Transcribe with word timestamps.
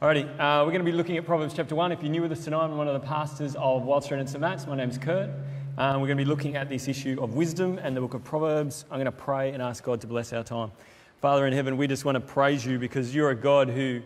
Alrighty, 0.00 0.24
uh, 0.40 0.64
we're 0.64 0.72
going 0.72 0.78
to 0.78 0.90
be 0.90 0.92
looking 0.92 1.18
at 1.18 1.26
Proverbs 1.26 1.52
chapter 1.52 1.74
1. 1.74 1.92
If 1.92 2.02
you're 2.02 2.10
new 2.10 2.22
with 2.22 2.32
us 2.32 2.42
tonight, 2.44 2.64
I'm 2.64 2.78
one 2.78 2.88
of 2.88 2.94
the 2.94 3.06
pastors 3.06 3.54
of 3.56 3.82
Wild 3.82 4.02
Street 4.02 4.18
and 4.18 4.26
St. 4.26 4.40
Matt's. 4.40 4.66
My 4.66 4.74
name's 4.74 4.96
Kurt. 4.96 5.28
Um, 5.76 6.00
we're 6.00 6.06
going 6.06 6.16
to 6.16 6.24
be 6.24 6.28
looking 6.28 6.56
at 6.56 6.70
this 6.70 6.88
issue 6.88 7.18
of 7.20 7.34
wisdom 7.34 7.78
and 7.82 7.94
the 7.94 8.00
book 8.00 8.14
of 8.14 8.24
Proverbs. 8.24 8.86
I'm 8.90 8.96
going 8.96 9.04
to 9.04 9.12
pray 9.12 9.50
and 9.50 9.62
ask 9.62 9.84
God 9.84 10.00
to 10.00 10.06
bless 10.06 10.32
our 10.32 10.42
time. 10.42 10.72
Father 11.20 11.46
in 11.46 11.52
heaven, 11.52 11.76
we 11.76 11.86
just 11.86 12.06
want 12.06 12.16
to 12.16 12.20
praise 12.20 12.64
you 12.64 12.78
because 12.78 13.14
you're 13.14 13.28
a 13.28 13.34
God 13.34 13.68
who, 13.68 14.00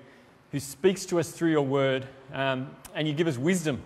who 0.50 0.58
speaks 0.58 1.06
to 1.06 1.20
us 1.20 1.30
through 1.30 1.52
your 1.52 1.62
word 1.62 2.08
um, 2.32 2.74
and 2.96 3.06
you 3.06 3.14
give 3.14 3.28
us 3.28 3.38
wisdom 3.38 3.80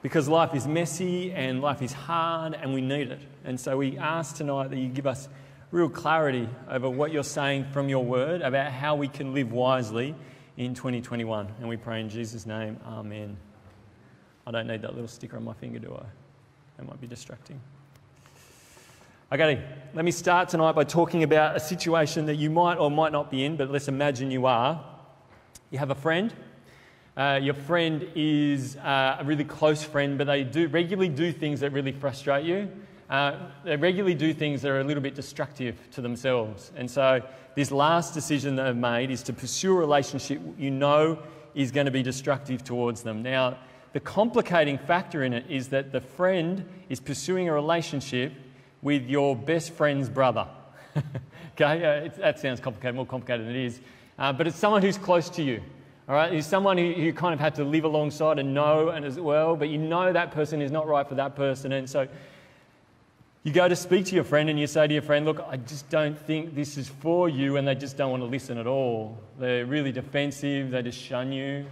because 0.00 0.28
life 0.28 0.54
is 0.54 0.66
messy 0.66 1.30
and 1.30 1.60
life 1.60 1.82
is 1.82 1.92
hard 1.92 2.54
and 2.54 2.72
we 2.72 2.80
need 2.80 3.10
it. 3.10 3.20
And 3.44 3.60
so 3.60 3.76
we 3.76 3.98
ask 3.98 4.34
tonight 4.34 4.70
that 4.70 4.78
you 4.78 4.88
give 4.88 5.06
us 5.06 5.28
real 5.72 5.90
clarity 5.90 6.48
over 6.70 6.88
what 6.88 7.12
you're 7.12 7.22
saying 7.22 7.66
from 7.70 7.90
your 7.90 8.02
word 8.02 8.40
about 8.40 8.72
how 8.72 8.94
we 8.94 9.08
can 9.08 9.34
live 9.34 9.52
wisely 9.52 10.14
in 10.60 10.74
2021. 10.74 11.48
And 11.58 11.68
we 11.70 11.78
pray 11.78 12.02
in 12.02 12.10
Jesus' 12.10 12.44
name, 12.44 12.78
Amen. 12.86 13.34
I 14.46 14.50
don't 14.50 14.66
need 14.66 14.82
that 14.82 14.92
little 14.92 15.08
sticker 15.08 15.38
on 15.38 15.44
my 15.44 15.54
finger, 15.54 15.78
do 15.78 15.98
I? 15.98 16.04
That 16.76 16.86
might 16.86 17.00
be 17.00 17.06
distracting. 17.06 17.58
Okay, 19.32 19.64
let 19.94 20.04
me 20.04 20.10
start 20.10 20.50
tonight 20.50 20.72
by 20.72 20.84
talking 20.84 21.22
about 21.22 21.56
a 21.56 21.60
situation 21.60 22.26
that 22.26 22.34
you 22.34 22.50
might 22.50 22.76
or 22.76 22.90
might 22.90 23.10
not 23.10 23.30
be 23.30 23.44
in, 23.44 23.56
but 23.56 23.70
let's 23.70 23.88
imagine 23.88 24.30
you 24.30 24.44
are. 24.44 24.84
You 25.70 25.78
have 25.78 25.90
a 25.90 25.94
friend. 25.94 26.30
Uh, 27.16 27.40
your 27.40 27.54
friend 27.54 28.06
is 28.14 28.76
uh, 28.76 29.16
a 29.18 29.24
really 29.24 29.44
close 29.44 29.82
friend, 29.82 30.18
but 30.18 30.26
they 30.26 30.44
do 30.44 30.68
regularly 30.68 31.08
do 31.08 31.32
things 31.32 31.60
that 31.60 31.72
really 31.72 31.92
frustrate 31.92 32.44
you. 32.44 32.68
Uh, 33.10 33.36
they 33.64 33.76
regularly 33.76 34.14
do 34.14 34.32
things 34.32 34.62
that 34.62 34.70
are 34.70 34.80
a 34.80 34.84
little 34.84 35.02
bit 35.02 35.16
destructive 35.16 35.76
to 35.90 36.00
themselves. 36.00 36.70
And 36.76 36.88
so 36.88 37.20
this 37.56 37.72
last 37.72 38.14
decision 38.14 38.54
that 38.56 38.62
they've 38.64 38.76
made 38.76 39.10
is 39.10 39.24
to 39.24 39.32
pursue 39.32 39.72
a 39.72 39.80
relationship 39.80 40.40
you 40.56 40.70
know 40.70 41.18
is 41.54 41.72
going 41.72 41.86
to 41.86 41.90
be 41.90 42.04
destructive 42.04 42.62
towards 42.62 43.02
them. 43.02 43.22
Now, 43.22 43.58
the 43.92 43.98
complicating 43.98 44.78
factor 44.78 45.24
in 45.24 45.32
it 45.32 45.44
is 45.48 45.68
that 45.68 45.90
the 45.90 46.00
friend 46.00 46.64
is 46.88 47.00
pursuing 47.00 47.48
a 47.48 47.52
relationship 47.52 48.32
with 48.82 49.08
your 49.08 49.34
best 49.34 49.72
friend's 49.72 50.08
brother. 50.08 50.46
okay, 51.54 52.06
uh, 52.06 52.10
that 52.20 52.38
sounds 52.38 52.60
complicated, 52.60 52.94
more 52.94 53.06
complicated 53.06 53.46
than 53.46 53.56
it 53.56 53.64
is. 53.64 53.80
Uh, 54.16 54.32
but 54.32 54.46
it's 54.46 54.56
someone 54.56 54.82
who's 54.82 54.98
close 54.98 55.28
to 55.30 55.42
you. 55.42 55.60
All 56.08 56.14
right, 56.14 56.32
he's 56.32 56.46
someone 56.46 56.78
who 56.78 56.84
you 56.84 57.12
kind 57.12 57.34
of 57.34 57.40
had 57.40 57.54
to 57.56 57.64
live 57.64 57.84
alongside 57.84 58.38
and 58.38 58.54
know 58.54 58.88
and 58.90 59.04
as 59.04 59.18
well, 59.18 59.56
but 59.56 59.68
you 59.68 59.78
know 59.78 60.12
that 60.12 60.30
person 60.30 60.62
is 60.62 60.70
not 60.70 60.86
right 60.86 61.08
for 61.08 61.14
that 61.16 61.34
person. 61.36 61.72
And 61.72 61.88
so 61.88 62.08
you 63.42 63.52
go 63.52 63.68
to 63.68 63.76
speak 63.76 64.04
to 64.06 64.14
your 64.14 64.24
friend 64.24 64.50
and 64.50 64.60
you 64.60 64.66
say 64.66 64.86
to 64.86 64.92
your 64.92 65.02
friend, 65.02 65.24
Look, 65.24 65.44
I 65.48 65.56
just 65.56 65.88
don't 65.88 66.18
think 66.18 66.54
this 66.54 66.76
is 66.76 66.88
for 66.88 67.28
you, 67.28 67.56
and 67.56 67.66
they 67.66 67.74
just 67.74 67.96
don't 67.96 68.10
want 68.10 68.22
to 68.22 68.26
listen 68.26 68.58
at 68.58 68.66
all. 68.66 69.18
They're 69.38 69.64
really 69.64 69.92
defensive, 69.92 70.70
they 70.70 70.82
just 70.82 70.98
shun 70.98 71.32
you. 71.32 71.64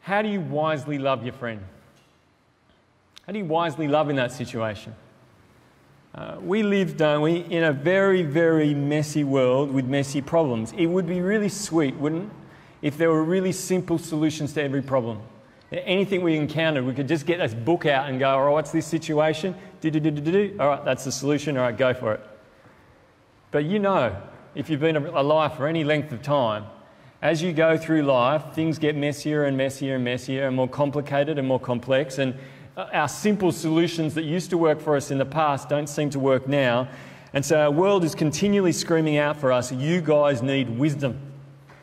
How 0.00 0.22
do 0.22 0.28
you 0.28 0.40
wisely 0.40 0.98
love 0.98 1.22
your 1.22 1.34
friend? 1.34 1.60
How 3.26 3.32
do 3.32 3.38
you 3.38 3.44
wisely 3.44 3.86
love 3.86 4.10
in 4.10 4.16
that 4.16 4.32
situation? 4.32 4.94
Uh, 6.12 6.36
we 6.42 6.64
live, 6.64 6.96
don't 6.96 7.22
we, 7.22 7.44
in 7.50 7.62
a 7.62 7.72
very, 7.72 8.24
very 8.24 8.74
messy 8.74 9.22
world 9.22 9.70
with 9.70 9.84
messy 9.84 10.20
problems. 10.20 10.72
It 10.76 10.86
would 10.86 11.06
be 11.06 11.20
really 11.20 11.48
sweet, 11.48 11.94
wouldn't 11.94 12.24
it, 12.24 12.30
if 12.82 12.98
there 12.98 13.10
were 13.10 13.22
really 13.22 13.52
simple 13.52 13.98
solutions 13.98 14.52
to 14.54 14.62
every 14.62 14.82
problem. 14.82 15.20
Anything 15.72 16.22
we 16.22 16.36
encountered, 16.36 16.84
we 16.84 16.94
could 16.94 17.06
just 17.06 17.26
get 17.26 17.38
this 17.38 17.54
book 17.54 17.86
out 17.86 18.10
and 18.10 18.18
go, 18.18 18.28
all 18.30 18.44
right, 18.44 18.52
what's 18.52 18.72
this 18.72 18.86
situation? 18.86 19.54
All 19.84 20.68
right, 20.68 20.84
that's 20.84 21.04
the 21.04 21.12
solution. 21.12 21.56
All 21.56 21.62
right, 21.62 21.76
go 21.76 21.94
for 21.94 22.14
it. 22.14 22.20
But 23.52 23.64
you 23.64 23.78
know, 23.78 24.20
if 24.54 24.68
you've 24.68 24.80
been 24.80 24.96
alive 24.96 25.56
for 25.56 25.68
any 25.68 25.84
length 25.84 26.12
of 26.12 26.22
time, 26.22 26.64
as 27.22 27.42
you 27.42 27.52
go 27.52 27.76
through 27.76 28.02
life, 28.02 28.54
things 28.54 28.78
get 28.78 28.96
messier 28.96 29.44
and 29.44 29.56
messier 29.56 29.96
and 29.96 30.04
messier 30.04 30.46
and 30.46 30.56
more 30.56 30.68
complicated 30.68 31.38
and 31.38 31.46
more 31.46 31.60
complex. 31.60 32.18
And 32.18 32.34
uh, 32.76 32.88
our 32.92 33.08
simple 33.08 33.52
solutions 33.52 34.14
that 34.14 34.24
used 34.24 34.50
to 34.50 34.58
work 34.58 34.80
for 34.80 34.96
us 34.96 35.10
in 35.10 35.18
the 35.18 35.26
past 35.26 35.68
don't 35.68 35.88
seem 35.88 36.10
to 36.10 36.18
work 36.18 36.48
now. 36.48 36.88
And 37.32 37.44
so 37.44 37.60
our 37.60 37.70
world 37.70 38.04
is 38.04 38.14
continually 38.14 38.72
screaming 38.72 39.18
out 39.18 39.36
for 39.36 39.52
us 39.52 39.70
you 39.70 40.00
guys 40.00 40.42
need 40.42 40.70
wisdom. 40.70 41.20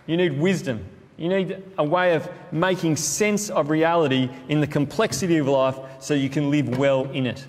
You 0.07 0.17
need 0.17 0.39
wisdom. 0.39 0.85
You 1.17 1.29
need 1.29 1.63
a 1.77 1.83
way 1.83 2.13
of 2.15 2.29
making 2.51 2.95
sense 2.95 3.49
of 3.49 3.69
reality 3.69 4.29
in 4.49 4.61
the 4.61 4.67
complexity 4.67 5.37
of 5.37 5.47
life 5.47 5.77
so 5.99 6.13
you 6.13 6.29
can 6.29 6.51
live 6.51 6.77
well 6.77 7.09
in 7.11 7.25
it. 7.25 7.45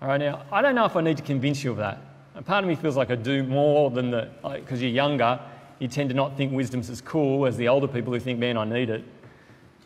All 0.00 0.08
right, 0.08 0.18
now, 0.18 0.42
I 0.50 0.62
don't 0.62 0.74
know 0.74 0.86
if 0.86 0.96
I 0.96 1.02
need 1.02 1.18
to 1.18 1.22
convince 1.22 1.62
you 1.62 1.70
of 1.70 1.76
that. 1.76 2.00
A 2.34 2.42
part 2.42 2.64
of 2.64 2.68
me 2.68 2.74
feels 2.74 2.96
like 2.96 3.10
I 3.10 3.14
do 3.14 3.42
more 3.42 3.90
than 3.90 4.10
the, 4.10 4.28
because 4.54 4.80
you're 4.80 4.90
younger, 4.90 5.40
you 5.78 5.88
tend 5.88 6.08
to 6.10 6.14
not 6.14 6.36
think 6.36 6.52
wisdom's 6.52 6.88
as 6.90 7.00
cool 7.00 7.46
as 7.46 7.56
the 7.56 7.68
older 7.68 7.88
people 7.88 8.12
who 8.12 8.20
think, 8.20 8.38
man, 8.38 8.56
I 8.56 8.64
need 8.64 8.90
it. 8.90 9.04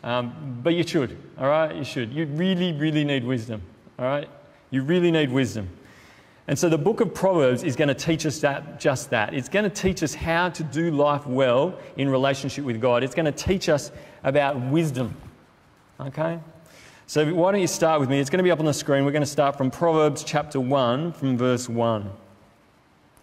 Um, 0.02 0.60
but 0.62 0.74
you 0.74 0.86
should, 0.86 1.16
all 1.38 1.48
right? 1.48 1.74
You 1.74 1.84
should. 1.84 2.12
You 2.12 2.26
really, 2.26 2.72
really 2.72 3.04
need 3.04 3.24
wisdom, 3.24 3.62
all 3.98 4.04
right? 4.04 4.28
You 4.70 4.82
really 4.82 5.10
need 5.10 5.30
wisdom. 5.30 5.68
And 6.50 6.58
so 6.58 6.68
the 6.68 6.76
book 6.76 7.00
of 7.00 7.14
Proverbs 7.14 7.62
is 7.62 7.76
going 7.76 7.86
to 7.86 7.94
teach 7.94 8.26
us 8.26 8.40
that, 8.40 8.80
just 8.80 9.10
that. 9.10 9.34
It's 9.34 9.48
going 9.48 9.62
to 9.62 9.70
teach 9.70 10.02
us 10.02 10.14
how 10.14 10.48
to 10.48 10.64
do 10.64 10.90
life 10.90 11.24
well 11.24 11.78
in 11.96 12.08
relationship 12.08 12.64
with 12.64 12.80
God. 12.80 13.04
It's 13.04 13.14
going 13.14 13.26
to 13.26 13.30
teach 13.30 13.68
us 13.68 13.92
about 14.24 14.60
wisdom. 14.60 15.14
Okay? 16.00 16.40
So 17.06 17.32
why 17.34 17.52
don't 17.52 17.60
you 17.60 17.68
start 17.68 18.00
with 18.00 18.10
me? 18.10 18.18
It's 18.18 18.30
going 18.30 18.38
to 18.38 18.42
be 18.42 18.50
up 18.50 18.58
on 18.58 18.66
the 18.66 18.74
screen. 18.74 19.04
We're 19.04 19.12
going 19.12 19.22
to 19.22 19.26
start 19.26 19.56
from 19.56 19.70
Proverbs 19.70 20.24
chapter 20.24 20.58
1, 20.58 21.12
from 21.12 21.38
verse 21.38 21.68
1. 21.68 22.10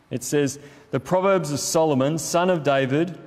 It 0.10 0.24
says, 0.24 0.58
The 0.92 1.00
Proverbs 1.02 1.52
of 1.52 1.60
Solomon, 1.60 2.18
son 2.18 2.50
of 2.50 2.64
David, 2.64 3.18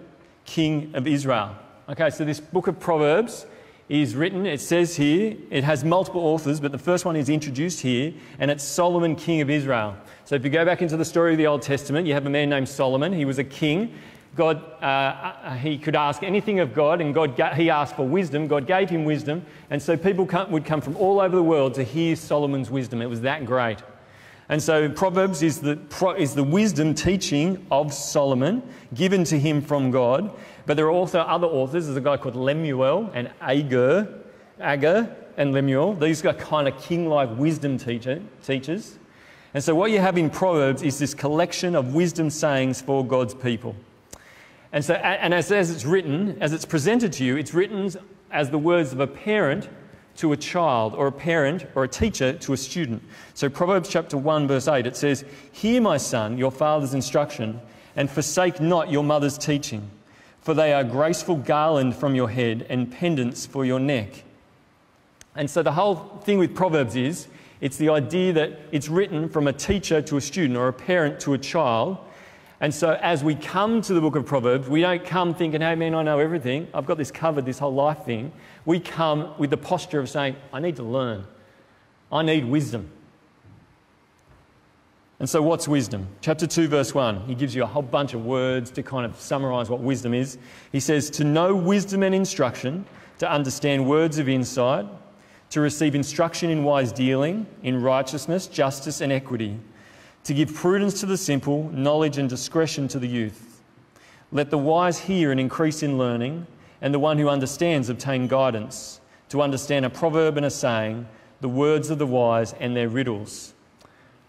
king 0.46 0.92
of 0.94 1.06
Israel. 1.06 1.54
Okay, 1.90 2.08
so 2.08 2.24
this 2.24 2.40
book 2.40 2.68
of 2.68 2.80
Proverbs 2.80 3.44
is 3.90 4.14
written, 4.14 4.46
it 4.46 4.60
says 4.60 4.94
here, 4.94 5.36
it 5.50 5.64
has 5.64 5.84
multiple 5.84 6.20
authors, 6.20 6.60
but 6.60 6.70
the 6.70 6.78
first 6.78 7.04
one 7.04 7.16
is 7.16 7.28
introduced 7.28 7.80
here, 7.80 8.12
and 8.38 8.48
it's 8.48 8.62
Solomon, 8.62 9.16
king 9.16 9.40
of 9.40 9.50
Israel. 9.50 9.96
So 10.24 10.36
if 10.36 10.44
you 10.44 10.50
go 10.50 10.64
back 10.64 10.80
into 10.80 10.96
the 10.96 11.04
story 11.04 11.32
of 11.32 11.38
the 11.38 11.48
Old 11.48 11.62
Testament, 11.62 12.06
you 12.06 12.14
have 12.14 12.24
a 12.24 12.30
man 12.30 12.50
named 12.50 12.68
Solomon. 12.68 13.12
He 13.12 13.24
was 13.24 13.38
a 13.38 13.44
king. 13.44 13.92
God, 14.36 14.62
uh, 14.80 15.56
he 15.56 15.76
could 15.76 15.96
ask 15.96 16.22
anything 16.22 16.60
of 16.60 16.72
God, 16.72 17.00
and 17.00 17.12
God, 17.12 17.36
he 17.54 17.68
asked 17.68 17.96
for 17.96 18.06
wisdom. 18.06 18.46
God 18.46 18.64
gave 18.64 18.88
him 18.88 19.04
wisdom, 19.04 19.44
and 19.70 19.82
so 19.82 19.96
people 19.96 20.24
come, 20.24 20.52
would 20.52 20.64
come 20.64 20.80
from 20.80 20.96
all 20.96 21.20
over 21.20 21.34
the 21.34 21.42
world 21.42 21.74
to 21.74 21.82
hear 21.82 22.14
Solomon's 22.14 22.70
wisdom. 22.70 23.02
It 23.02 23.06
was 23.06 23.22
that 23.22 23.44
great. 23.44 23.78
And 24.48 24.60
so 24.60 24.88
Proverbs 24.88 25.42
is 25.42 25.60
the, 25.60 25.78
is 26.18 26.34
the 26.34 26.42
wisdom 26.42 26.92
teaching 26.94 27.66
of 27.70 27.92
Solomon 27.94 28.62
given 28.94 29.22
to 29.24 29.38
him 29.38 29.62
from 29.62 29.92
God. 29.92 30.32
But 30.70 30.76
there 30.76 30.86
are 30.86 30.92
also 30.92 31.18
other 31.18 31.48
authors. 31.48 31.86
There's 31.86 31.96
a 31.96 32.00
guy 32.00 32.16
called 32.16 32.36
Lemuel 32.36 33.10
and 33.12 33.28
Agur, 33.40 34.06
Agur 34.60 35.16
and 35.36 35.52
Lemuel. 35.52 35.94
These 35.94 36.24
are 36.24 36.32
kind 36.32 36.68
of 36.68 36.80
king-like 36.80 37.36
wisdom 37.36 37.76
teacher, 37.76 38.22
teachers. 38.44 38.96
And 39.52 39.64
so 39.64 39.74
what 39.74 39.90
you 39.90 39.98
have 39.98 40.16
in 40.16 40.30
Proverbs 40.30 40.84
is 40.84 40.96
this 40.96 41.12
collection 41.12 41.74
of 41.74 41.92
wisdom 41.92 42.30
sayings 42.30 42.80
for 42.80 43.04
God's 43.04 43.34
people. 43.34 43.74
And 44.72 44.84
so, 44.84 44.94
and 44.94 45.34
as, 45.34 45.50
as 45.50 45.72
it's 45.72 45.84
written, 45.84 46.40
as 46.40 46.52
it's 46.52 46.66
presented 46.66 47.12
to 47.14 47.24
you, 47.24 47.36
it's 47.36 47.52
written 47.52 47.90
as 48.30 48.50
the 48.50 48.58
words 48.58 48.92
of 48.92 49.00
a 49.00 49.08
parent 49.08 49.68
to 50.18 50.32
a 50.32 50.36
child, 50.36 50.94
or 50.94 51.08
a 51.08 51.12
parent 51.12 51.66
or 51.74 51.82
a 51.82 51.88
teacher 51.88 52.34
to 52.34 52.52
a 52.52 52.56
student. 52.56 53.02
So, 53.34 53.50
Proverbs 53.50 53.88
chapter 53.88 54.16
1, 54.16 54.46
verse 54.46 54.68
8, 54.68 54.86
it 54.86 54.96
says, 54.96 55.24
Hear, 55.50 55.80
my 55.80 55.96
son, 55.96 56.38
your 56.38 56.52
father's 56.52 56.94
instruction, 56.94 57.60
and 57.96 58.08
forsake 58.08 58.60
not 58.60 58.88
your 58.88 59.02
mother's 59.02 59.36
teaching 59.36 59.90
for 60.40 60.54
they 60.54 60.72
are 60.72 60.84
graceful 60.84 61.36
garland 61.36 61.94
from 61.94 62.14
your 62.14 62.30
head 62.30 62.66
and 62.68 62.90
pendants 62.90 63.46
for 63.46 63.64
your 63.64 63.80
neck. 63.80 64.24
And 65.36 65.48
so 65.48 65.62
the 65.62 65.72
whole 65.72 66.20
thing 66.24 66.38
with 66.38 66.54
Proverbs 66.54 66.96
is 66.96 67.28
it's 67.60 67.76
the 67.76 67.90
idea 67.90 68.32
that 68.32 68.58
it's 68.72 68.88
written 68.88 69.28
from 69.28 69.46
a 69.46 69.52
teacher 69.52 70.00
to 70.02 70.16
a 70.16 70.20
student 70.20 70.56
or 70.56 70.68
a 70.68 70.72
parent 70.72 71.20
to 71.20 71.34
a 71.34 71.38
child. 71.38 71.98
And 72.60 72.74
so 72.74 72.98
as 73.00 73.22
we 73.22 73.34
come 73.34 73.80
to 73.82 73.94
the 73.94 74.00
book 74.00 74.16
of 74.16 74.26
Proverbs, 74.26 74.68
we 74.68 74.80
don't 74.80 75.04
come 75.04 75.34
thinking, 75.34 75.60
hey 75.60 75.74
man, 75.74 75.94
I 75.94 76.02
know 76.02 76.18
everything. 76.18 76.68
I've 76.74 76.86
got 76.86 76.98
this 76.98 77.10
covered, 77.10 77.44
this 77.44 77.58
whole 77.58 77.74
life 77.74 78.04
thing. 78.04 78.32
We 78.64 78.80
come 78.80 79.34
with 79.38 79.50
the 79.50 79.56
posture 79.56 80.00
of 80.00 80.08
saying, 80.08 80.36
I 80.52 80.60
need 80.60 80.76
to 80.76 80.82
learn. 80.82 81.24
I 82.10 82.22
need 82.22 82.44
wisdom. 82.44 82.90
And 85.20 85.28
so, 85.28 85.42
what's 85.42 85.68
wisdom? 85.68 86.08
Chapter 86.22 86.46
2, 86.46 86.66
verse 86.68 86.94
1, 86.94 87.26
he 87.26 87.34
gives 87.34 87.54
you 87.54 87.62
a 87.62 87.66
whole 87.66 87.82
bunch 87.82 88.14
of 88.14 88.24
words 88.24 88.70
to 88.70 88.82
kind 88.82 89.04
of 89.04 89.20
summarize 89.20 89.68
what 89.68 89.80
wisdom 89.80 90.14
is. 90.14 90.38
He 90.72 90.80
says, 90.80 91.10
To 91.10 91.24
know 91.24 91.54
wisdom 91.54 92.02
and 92.02 92.14
instruction, 92.14 92.86
to 93.18 93.30
understand 93.30 93.86
words 93.86 94.18
of 94.18 94.30
insight, 94.30 94.86
to 95.50 95.60
receive 95.60 95.94
instruction 95.94 96.48
in 96.48 96.64
wise 96.64 96.90
dealing, 96.90 97.46
in 97.62 97.82
righteousness, 97.82 98.46
justice, 98.46 99.02
and 99.02 99.12
equity, 99.12 99.60
to 100.24 100.32
give 100.32 100.54
prudence 100.54 101.00
to 101.00 101.06
the 101.06 101.18
simple, 101.18 101.68
knowledge 101.70 102.16
and 102.16 102.30
discretion 102.30 102.88
to 102.88 102.98
the 102.98 103.08
youth. 103.08 103.62
Let 104.32 104.48
the 104.48 104.56
wise 104.56 105.00
hear 105.00 105.32
and 105.32 105.40
increase 105.40 105.82
in 105.82 105.98
learning, 105.98 106.46
and 106.80 106.94
the 106.94 106.98
one 106.98 107.18
who 107.18 107.28
understands 107.28 107.90
obtain 107.90 108.26
guidance, 108.26 109.02
to 109.28 109.42
understand 109.42 109.84
a 109.84 109.90
proverb 109.90 110.38
and 110.38 110.46
a 110.46 110.50
saying, 110.50 111.06
the 111.42 111.48
words 111.48 111.90
of 111.90 111.98
the 111.98 112.06
wise 112.06 112.54
and 112.54 112.74
their 112.74 112.88
riddles 112.88 113.52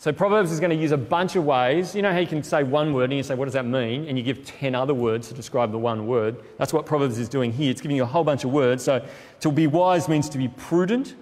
So 0.01 0.11
Proverbs 0.11 0.51
is 0.51 0.59
going 0.59 0.71
to 0.71 0.75
use 0.75 0.93
a 0.93 0.97
bunch 0.97 1.35
of 1.35 1.45
ways. 1.45 1.93
You 1.93 2.01
know 2.01 2.11
how 2.11 2.17
you 2.17 2.25
can 2.25 2.41
say 2.41 2.63
one 2.63 2.91
word 2.91 3.11
and 3.11 3.17
you 3.17 3.21
say, 3.21 3.35
what 3.35 3.45
does 3.45 3.53
that 3.53 3.67
mean? 3.67 4.07
And 4.07 4.17
you 4.17 4.23
give 4.23 4.43
10 4.43 4.73
other 4.73 4.95
words 4.95 5.27
to 5.27 5.35
describe 5.35 5.71
the 5.71 5.77
one 5.77 6.07
word. 6.07 6.37
That's 6.57 6.73
what 6.73 6.87
Proverbs 6.87 7.19
is 7.19 7.29
doing 7.29 7.53
here. 7.53 7.69
It's 7.69 7.81
giving 7.81 7.97
you 7.97 8.01
a 8.01 8.07
whole 8.07 8.23
bunch 8.23 8.43
of 8.43 8.51
words. 8.51 8.83
So 8.83 9.05
to 9.41 9.51
be 9.51 9.67
wise 9.67 10.09
means 10.09 10.27
to 10.29 10.39
be 10.39 10.47
prudent. 10.47 11.13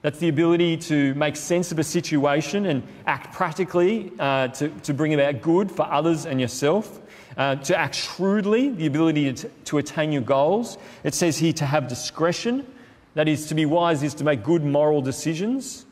That's 0.00 0.20
the 0.20 0.30
ability 0.30 0.78
to 0.78 1.14
make 1.16 1.36
sense 1.36 1.70
of 1.70 1.78
a 1.78 1.84
situation 1.84 2.64
and 2.64 2.82
act 3.06 3.34
practically 3.34 4.10
uh, 4.18 4.48
to, 4.48 4.70
to 4.70 4.94
bring 4.94 5.12
about 5.12 5.42
good 5.42 5.70
for 5.70 5.82
others 5.82 6.24
and 6.24 6.40
yourself. 6.40 7.02
Uh, 7.36 7.56
to 7.56 7.76
act 7.76 7.94
shrewdly, 7.94 8.70
the 8.70 8.86
ability 8.86 9.34
to, 9.34 9.50
to 9.66 9.76
attain 9.76 10.12
your 10.12 10.22
goals. 10.22 10.78
It 11.02 11.12
says 11.12 11.36
here 11.36 11.52
to 11.52 11.66
have 11.66 11.88
discretion. 11.88 12.66
That 13.16 13.28
is, 13.28 13.48
to 13.48 13.54
be 13.54 13.66
wise 13.66 14.02
is 14.02 14.14
to 14.14 14.24
make 14.24 14.42
good 14.42 14.64
moral 14.64 15.02
decisions 15.02 15.84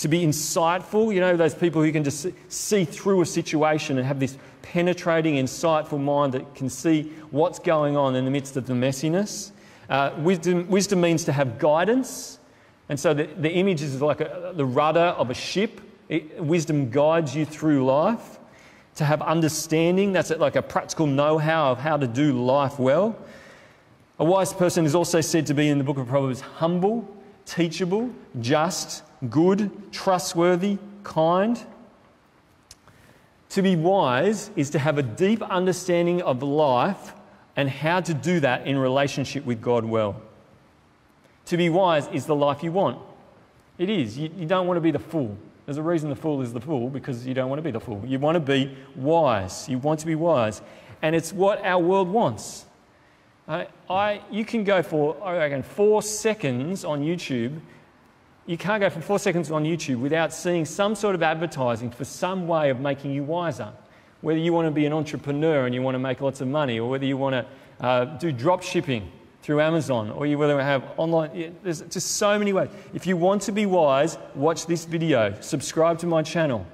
to 0.00 0.08
be 0.08 0.24
insightful. 0.24 1.12
You 1.12 1.20
know, 1.20 1.36
those 1.36 1.54
people 1.54 1.82
who 1.82 1.92
can 1.92 2.04
just 2.04 2.26
see 2.48 2.84
through 2.84 3.20
a 3.20 3.26
situation 3.26 3.98
and 3.98 4.06
have 4.06 4.18
this 4.18 4.36
penetrating, 4.62 5.34
insightful 5.34 6.00
mind 6.00 6.32
that 6.34 6.54
can 6.54 6.68
see 6.68 7.12
what's 7.30 7.58
going 7.58 7.96
on 7.96 8.16
in 8.16 8.24
the 8.24 8.30
midst 8.30 8.56
of 8.56 8.66
the 8.66 8.72
messiness. 8.72 9.50
Uh, 9.88 10.12
wisdom, 10.18 10.68
wisdom 10.68 11.00
means 11.00 11.24
to 11.24 11.32
have 11.32 11.58
guidance. 11.58 12.38
And 12.88 12.98
so 12.98 13.12
the, 13.12 13.24
the 13.24 13.50
image 13.50 13.82
is 13.82 14.00
like 14.00 14.20
a, 14.20 14.52
the 14.54 14.64
rudder 14.64 15.00
of 15.00 15.30
a 15.30 15.34
ship. 15.34 15.80
It, 16.08 16.42
wisdom 16.42 16.90
guides 16.90 17.34
you 17.34 17.44
through 17.44 17.84
life. 17.84 18.38
To 18.96 19.04
have 19.04 19.22
understanding, 19.22 20.12
that's 20.12 20.30
like 20.30 20.56
a 20.56 20.62
practical 20.62 21.06
know 21.06 21.38
how 21.38 21.72
of 21.72 21.78
how 21.78 21.96
to 21.96 22.06
do 22.06 22.44
life 22.44 22.78
well. 22.78 23.16
A 24.18 24.24
wise 24.24 24.52
person 24.52 24.84
is 24.84 24.94
also 24.94 25.20
said 25.20 25.46
to 25.46 25.54
be 25.54 25.68
in 25.68 25.78
the 25.78 25.84
book 25.84 25.96
of 25.96 26.06
Proverbs 26.06 26.40
humble, 26.40 27.08
teachable, 27.46 28.10
just, 28.40 29.02
good, 29.28 29.92
trustworthy, 29.92 30.78
kind. 31.02 31.60
To 33.50 33.62
be 33.62 33.76
wise 33.76 34.50
is 34.56 34.70
to 34.70 34.78
have 34.78 34.98
a 34.98 35.02
deep 35.02 35.42
understanding 35.42 36.22
of 36.22 36.42
life 36.42 37.12
and 37.56 37.68
how 37.68 38.00
to 38.00 38.14
do 38.14 38.40
that 38.40 38.66
in 38.66 38.78
relationship 38.78 39.44
with 39.44 39.60
God 39.60 39.84
well. 39.84 40.20
To 41.46 41.56
be 41.56 41.68
wise 41.68 42.06
is 42.08 42.26
the 42.26 42.34
life 42.34 42.62
you 42.62 42.72
want. 42.72 42.98
It 43.76 43.90
is. 43.90 44.16
You, 44.16 44.30
you, 44.36 44.46
don't 44.46 44.66
want 44.66 44.76
to 44.76 44.80
be 44.80 44.90
the 44.90 44.98
fool. 44.98 45.36
There's 45.66 45.78
a 45.78 45.82
reason 45.82 46.10
the 46.10 46.16
fool 46.16 46.42
is 46.42 46.52
the 46.52 46.60
fool 46.60 46.88
because 46.88 47.26
you 47.26 47.34
don't 47.34 47.48
want 47.48 47.58
to 47.58 47.62
be 47.62 47.70
the 47.70 47.80
fool. 47.80 48.02
You 48.06 48.18
want 48.18 48.36
to 48.36 48.40
be 48.40 48.76
wise. 48.94 49.68
You 49.68 49.78
want 49.78 50.00
to 50.00 50.06
be 50.06 50.14
wise. 50.14 50.62
And 51.02 51.16
it's 51.16 51.32
what 51.32 51.64
our 51.64 51.82
world 51.82 52.08
wants. 52.08 52.66
I, 53.48 53.66
I, 53.88 54.20
you 54.30 54.44
can 54.44 54.62
go 54.62 54.82
for, 54.82 55.20
I 55.24 55.38
reckon, 55.38 55.62
four 55.62 56.02
seconds 56.02 56.84
on 56.84 57.02
YouTube 57.02 57.60
you 58.50 58.58
can't 58.58 58.80
go 58.80 58.90
for 58.90 59.00
four 59.00 59.20
seconds 59.20 59.52
on 59.52 59.62
YouTube 59.62 60.00
without 60.00 60.32
seeing 60.32 60.64
some 60.64 60.96
sort 60.96 61.14
of 61.14 61.22
advertising 61.22 61.88
for 61.88 62.04
some 62.04 62.48
way 62.48 62.70
of 62.70 62.80
making 62.80 63.12
you 63.12 63.22
wiser. 63.22 63.72
Whether 64.22 64.40
you 64.40 64.52
want 64.52 64.66
to 64.66 64.72
be 64.72 64.86
an 64.86 64.92
entrepreneur 64.92 65.66
and 65.66 65.74
you 65.74 65.82
want 65.82 65.94
to 65.94 66.00
make 66.00 66.20
lots 66.20 66.40
of 66.40 66.48
money, 66.48 66.80
or 66.80 66.90
whether 66.90 67.04
you 67.04 67.16
want 67.16 67.34
to 67.34 67.86
uh, 67.86 68.04
do 68.18 68.32
drop 68.32 68.64
shipping 68.64 69.08
through 69.42 69.60
Amazon, 69.60 70.10
or 70.10 70.26
you 70.26 70.36
want 70.36 70.50
to 70.50 70.64
have 70.64 70.82
online. 70.96 71.54
There's 71.62 71.82
just 71.82 72.16
so 72.16 72.40
many 72.40 72.52
ways. 72.52 72.70
If 72.92 73.06
you 73.06 73.16
want 73.16 73.42
to 73.42 73.52
be 73.52 73.66
wise, 73.66 74.18
watch 74.34 74.66
this 74.66 74.84
video, 74.84 75.32
subscribe 75.40 76.00
to 76.00 76.08
my 76.08 76.24
channel. 76.24 76.66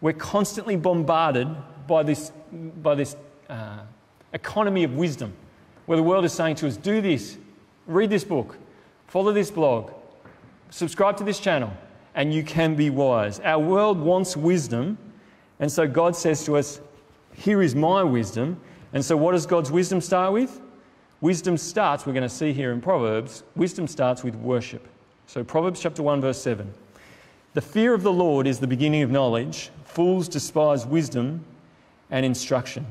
We're 0.00 0.12
constantly 0.12 0.76
bombarded 0.76 1.48
by 1.88 2.04
this, 2.04 2.30
by 2.52 2.94
this 2.94 3.16
uh, 3.50 3.80
economy 4.32 4.84
of 4.84 4.94
wisdom, 4.94 5.34
where 5.86 5.96
the 5.96 6.04
world 6.04 6.24
is 6.24 6.32
saying 6.32 6.54
to 6.56 6.68
us, 6.68 6.76
do 6.76 7.00
this, 7.00 7.38
read 7.88 8.08
this 8.08 8.22
book, 8.22 8.56
follow 9.08 9.32
this 9.32 9.50
blog, 9.50 9.90
subscribe 10.70 11.16
to 11.18 11.24
this 11.24 11.40
channel 11.40 11.72
and 12.16 12.32
you 12.32 12.42
can 12.42 12.74
be 12.74 12.90
wise. 12.90 13.38
Our 13.40 13.58
world 13.58 14.00
wants 14.00 14.36
wisdom, 14.36 14.98
and 15.60 15.70
so 15.70 15.86
God 15.86 16.16
says 16.16 16.44
to 16.46 16.56
us, 16.56 16.80
Here 17.34 17.62
is 17.62 17.74
my 17.74 18.02
wisdom. 18.02 18.58
And 18.92 19.04
so, 19.04 19.16
what 19.16 19.32
does 19.32 19.46
God's 19.46 19.70
wisdom 19.70 20.00
start 20.00 20.32
with? 20.32 20.60
Wisdom 21.20 21.56
starts, 21.56 22.06
we're 22.06 22.14
going 22.14 22.22
to 22.22 22.28
see 22.28 22.52
here 22.52 22.72
in 22.72 22.80
Proverbs, 22.80 23.42
wisdom 23.54 23.86
starts 23.86 24.24
with 24.24 24.34
worship. 24.36 24.86
So, 25.26 25.44
Proverbs 25.44 25.80
chapter 25.80 26.02
1, 26.02 26.20
verse 26.20 26.40
7. 26.40 26.72
The 27.52 27.60
fear 27.60 27.94
of 27.94 28.02
the 28.02 28.12
Lord 28.12 28.46
is 28.46 28.60
the 28.60 28.66
beginning 28.66 29.02
of 29.02 29.10
knowledge. 29.10 29.70
Fools 29.84 30.28
despise 30.28 30.86
wisdom 30.86 31.44
and 32.10 32.24
instruction. 32.24 32.86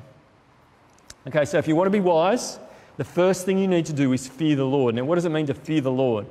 Okay, 1.27 1.45
so 1.45 1.57
if 1.57 1.67
you 1.67 1.75
want 1.75 1.87
to 1.87 1.91
be 1.91 1.99
wise, 1.99 2.59
the 2.97 3.03
first 3.03 3.45
thing 3.45 3.57
you 3.57 3.67
need 3.67 3.85
to 3.87 3.93
do 3.93 4.13
is 4.13 4.27
fear 4.27 4.55
the 4.55 4.65
Lord. 4.65 4.95
Now, 4.95 5.05
what 5.05 5.15
does 5.15 5.25
it 5.25 5.29
mean 5.29 5.47
to 5.47 5.53
fear 5.53 5.81
the 5.81 5.91
Lord? 5.91 6.25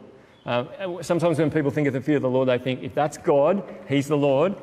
Um, 0.46 0.68
sometimes 1.02 1.38
when 1.38 1.50
people 1.50 1.70
think 1.70 1.88
of 1.88 1.94
the 1.94 2.00
fear 2.00 2.16
of 2.16 2.22
the 2.22 2.30
Lord, 2.30 2.48
they 2.48 2.58
think 2.58 2.82
if 2.82 2.94
that's 2.94 3.16
God, 3.16 3.62
He's 3.88 4.08
the 4.08 4.16
Lord. 4.16 4.54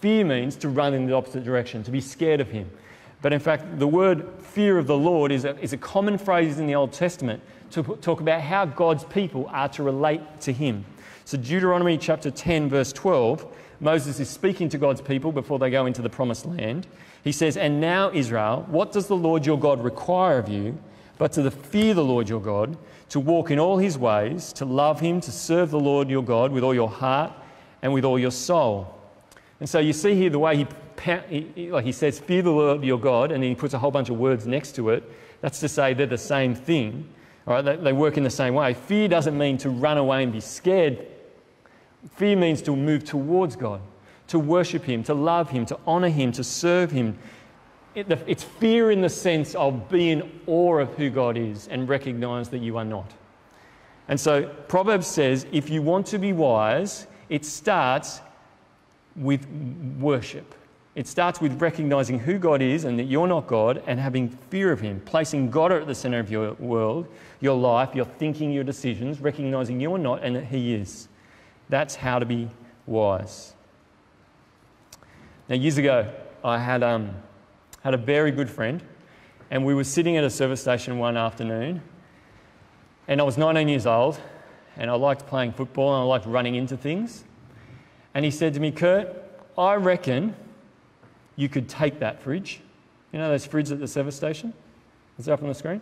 Fear 0.00 0.24
means 0.24 0.56
to 0.56 0.68
run 0.68 0.94
in 0.94 1.06
the 1.06 1.14
opposite 1.14 1.44
direction, 1.44 1.82
to 1.82 1.90
be 1.90 2.00
scared 2.00 2.40
of 2.40 2.48
Him. 2.48 2.70
But 3.22 3.32
in 3.32 3.40
fact, 3.40 3.78
the 3.78 3.86
word 3.86 4.26
fear 4.38 4.78
of 4.78 4.86
the 4.86 4.96
Lord 4.96 5.32
is 5.32 5.44
a, 5.44 5.58
is 5.58 5.72
a 5.72 5.78
common 5.78 6.18
phrase 6.18 6.58
in 6.58 6.66
the 6.66 6.74
Old 6.74 6.92
Testament 6.92 7.42
to 7.70 7.82
talk 8.00 8.20
about 8.20 8.40
how 8.40 8.66
God's 8.66 9.04
people 9.04 9.48
are 9.50 9.68
to 9.70 9.82
relate 9.82 10.20
to 10.42 10.52
Him. 10.52 10.84
So, 11.24 11.36
Deuteronomy 11.36 11.98
chapter 11.98 12.30
10, 12.30 12.68
verse 12.68 12.92
12, 12.92 13.46
Moses 13.80 14.20
is 14.20 14.30
speaking 14.30 14.68
to 14.70 14.78
God's 14.78 15.00
people 15.00 15.32
before 15.32 15.58
they 15.58 15.70
go 15.70 15.86
into 15.86 16.02
the 16.02 16.08
promised 16.08 16.46
land. 16.46 16.86
He 17.24 17.32
says, 17.32 17.56
And 17.56 17.80
now, 17.80 18.10
Israel, 18.12 18.64
what 18.68 18.92
does 18.92 19.08
the 19.08 19.16
Lord 19.16 19.44
your 19.44 19.58
God 19.58 19.82
require 19.82 20.38
of 20.38 20.48
you 20.48 20.78
but 21.18 21.32
to 21.32 21.42
the 21.42 21.50
fear 21.50 21.94
the 21.94 22.04
Lord 22.04 22.28
your 22.28 22.40
God? 22.40 22.76
to 23.08 23.20
walk 23.20 23.50
in 23.50 23.58
all 23.58 23.78
his 23.78 23.96
ways, 23.96 24.52
to 24.54 24.64
love 24.64 25.00
him, 25.00 25.20
to 25.20 25.30
serve 25.30 25.70
the 25.70 25.80
Lord 25.80 26.10
your 26.10 26.24
God 26.24 26.50
with 26.50 26.64
all 26.64 26.74
your 26.74 26.88
heart 26.88 27.32
and 27.82 27.92
with 27.92 28.04
all 28.04 28.18
your 28.18 28.30
soul. 28.30 28.92
And 29.60 29.68
so 29.68 29.78
you 29.78 29.92
see 29.92 30.14
here 30.14 30.30
the 30.30 30.38
way 30.38 30.66
he, 31.04 31.70
like 31.70 31.84
he 31.84 31.92
says, 31.92 32.18
fear 32.18 32.42
the 32.42 32.50
Lord 32.50 32.84
your 32.84 32.98
God, 32.98 33.30
and 33.32 33.42
he 33.42 33.54
puts 33.54 33.74
a 33.74 33.78
whole 33.78 33.90
bunch 33.90 34.10
of 34.10 34.18
words 34.18 34.46
next 34.46 34.74
to 34.76 34.90
it. 34.90 35.04
That's 35.40 35.60
to 35.60 35.68
say 35.68 35.94
they're 35.94 36.06
the 36.06 36.18
same 36.18 36.54
thing. 36.54 37.08
All 37.46 37.54
right, 37.54 37.64
they, 37.64 37.76
they 37.76 37.92
work 37.92 38.16
in 38.16 38.24
the 38.24 38.30
same 38.30 38.54
way. 38.54 38.74
Fear 38.74 39.08
doesn't 39.08 39.38
mean 39.38 39.56
to 39.58 39.70
run 39.70 39.98
away 39.98 40.24
and 40.24 40.32
be 40.32 40.40
scared. 40.40 41.06
Fear 42.16 42.36
means 42.36 42.60
to 42.62 42.74
move 42.74 43.04
towards 43.04 43.54
God, 43.54 43.80
to 44.28 44.38
worship 44.38 44.84
Him, 44.84 45.04
to 45.04 45.14
love 45.14 45.50
Him, 45.50 45.64
to 45.66 45.78
honor 45.86 46.08
Him, 46.08 46.32
to 46.32 46.42
serve 46.42 46.90
Him, 46.90 47.18
it's 47.96 48.44
fear 48.44 48.90
in 48.90 49.00
the 49.00 49.08
sense 49.08 49.54
of 49.54 49.88
being 49.88 50.20
in 50.20 50.40
awe 50.46 50.78
of 50.78 50.94
who 50.94 51.08
God 51.10 51.36
is 51.38 51.66
and 51.68 51.88
recognize 51.88 52.50
that 52.50 52.58
you 52.58 52.76
are 52.76 52.84
not. 52.84 53.10
And 54.08 54.20
so 54.20 54.48
Proverbs 54.68 55.06
says 55.06 55.46
if 55.50 55.70
you 55.70 55.82
want 55.82 56.06
to 56.08 56.18
be 56.18 56.32
wise, 56.32 57.06
it 57.28 57.44
starts 57.44 58.20
with 59.16 59.46
worship. 59.98 60.54
It 60.94 61.06
starts 61.06 61.40
with 61.40 61.60
recognizing 61.60 62.18
who 62.18 62.38
God 62.38 62.62
is 62.62 62.84
and 62.84 62.98
that 62.98 63.04
you're 63.04 63.26
not 63.26 63.46
God 63.46 63.82
and 63.86 63.98
having 63.98 64.28
fear 64.28 64.72
of 64.72 64.80
Him, 64.80 65.00
placing 65.04 65.50
God 65.50 65.72
at 65.72 65.86
the 65.86 65.94
center 65.94 66.18
of 66.18 66.30
your 66.30 66.52
world, 66.54 67.06
your 67.40 67.56
life, 67.56 67.94
your 67.94 68.06
thinking, 68.06 68.50
your 68.50 68.64
decisions, 68.64 69.20
recognizing 69.20 69.80
you're 69.80 69.98
not 69.98 70.22
and 70.22 70.36
that 70.36 70.44
He 70.44 70.74
is. 70.74 71.08
That's 71.68 71.96
how 71.96 72.18
to 72.18 72.24
be 72.24 72.48
wise. 72.86 73.52
Now, 75.48 75.56
years 75.56 75.78
ago, 75.78 76.12
I 76.42 76.58
had 76.58 76.82
um, 76.82 77.14
had 77.86 77.94
a 77.94 77.96
very 77.96 78.32
good 78.32 78.50
friend, 78.50 78.82
and 79.48 79.64
we 79.64 79.72
were 79.72 79.84
sitting 79.84 80.16
at 80.16 80.24
a 80.24 80.28
service 80.28 80.60
station 80.60 80.98
one 80.98 81.16
afternoon, 81.16 81.80
and 83.06 83.20
I 83.20 83.22
was 83.22 83.38
19 83.38 83.68
years 83.68 83.86
old, 83.86 84.18
and 84.76 84.90
I 84.90 84.94
liked 84.94 85.28
playing 85.28 85.52
football 85.52 85.94
and 85.94 86.02
I 86.02 86.04
liked 86.04 86.26
running 86.26 86.56
into 86.56 86.76
things. 86.76 87.22
And 88.12 88.24
he 88.24 88.32
said 88.32 88.54
to 88.54 88.60
me, 88.60 88.72
Kurt, 88.72 89.06
I 89.56 89.76
reckon 89.76 90.34
you 91.36 91.48
could 91.48 91.68
take 91.68 92.00
that 92.00 92.20
fridge. 92.20 92.60
You 93.12 93.20
know 93.20 93.28
those 93.28 93.46
fridges 93.46 93.70
at 93.70 93.78
the 93.78 93.86
service 93.86 94.16
station? 94.16 94.52
Is 95.16 95.28
it 95.28 95.30
up 95.30 95.42
on 95.42 95.48
the 95.48 95.54
screen? 95.54 95.80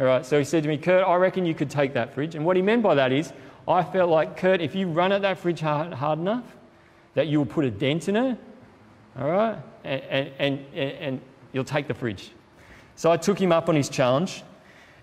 All 0.00 0.06
right, 0.06 0.26
so 0.26 0.40
he 0.40 0.44
said 0.44 0.64
to 0.64 0.68
me, 0.68 0.76
Kurt, 0.76 1.06
I 1.06 1.14
reckon 1.14 1.46
you 1.46 1.54
could 1.54 1.70
take 1.70 1.94
that 1.94 2.12
fridge. 2.12 2.34
And 2.34 2.44
what 2.44 2.56
he 2.56 2.62
meant 2.62 2.82
by 2.82 2.96
that 2.96 3.12
is, 3.12 3.32
I 3.68 3.84
felt 3.84 4.10
like, 4.10 4.36
Kurt, 4.36 4.60
if 4.60 4.74
you 4.74 4.88
run 4.88 5.12
at 5.12 5.22
that 5.22 5.38
fridge 5.38 5.60
hard, 5.60 5.92
hard 5.92 6.18
enough, 6.18 6.56
that 7.14 7.28
you 7.28 7.38
will 7.38 7.46
put 7.46 7.64
a 7.64 7.70
dent 7.70 8.08
in 8.08 8.16
it, 8.16 8.38
all 9.18 9.30
right? 9.30 9.58
And, 9.84 10.02
and, 10.38 10.66
and, 10.74 10.90
and 10.92 11.20
you'll 11.52 11.64
take 11.64 11.88
the 11.88 11.94
fridge. 11.94 12.30
So 12.96 13.10
I 13.10 13.16
took 13.16 13.38
him 13.38 13.52
up 13.52 13.68
on 13.68 13.74
his 13.74 13.88
challenge 13.88 14.42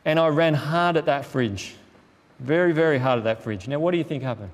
and 0.05 0.19
I 0.19 0.27
ran 0.27 0.53
hard 0.53 0.97
at 0.97 1.05
that 1.05 1.25
fridge. 1.25 1.75
Very, 2.39 2.71
very 2.71 2.97
hard 2.97 3.19
at 3.19 3.23
that 3.25 3.43
fridge. 3.43 3.67
Now, 3.67 3.79
what 3.79 3.91
do 3.91 3.97
you 3.97 4.03
think 4.03 4.23
happened? 4.23 4.51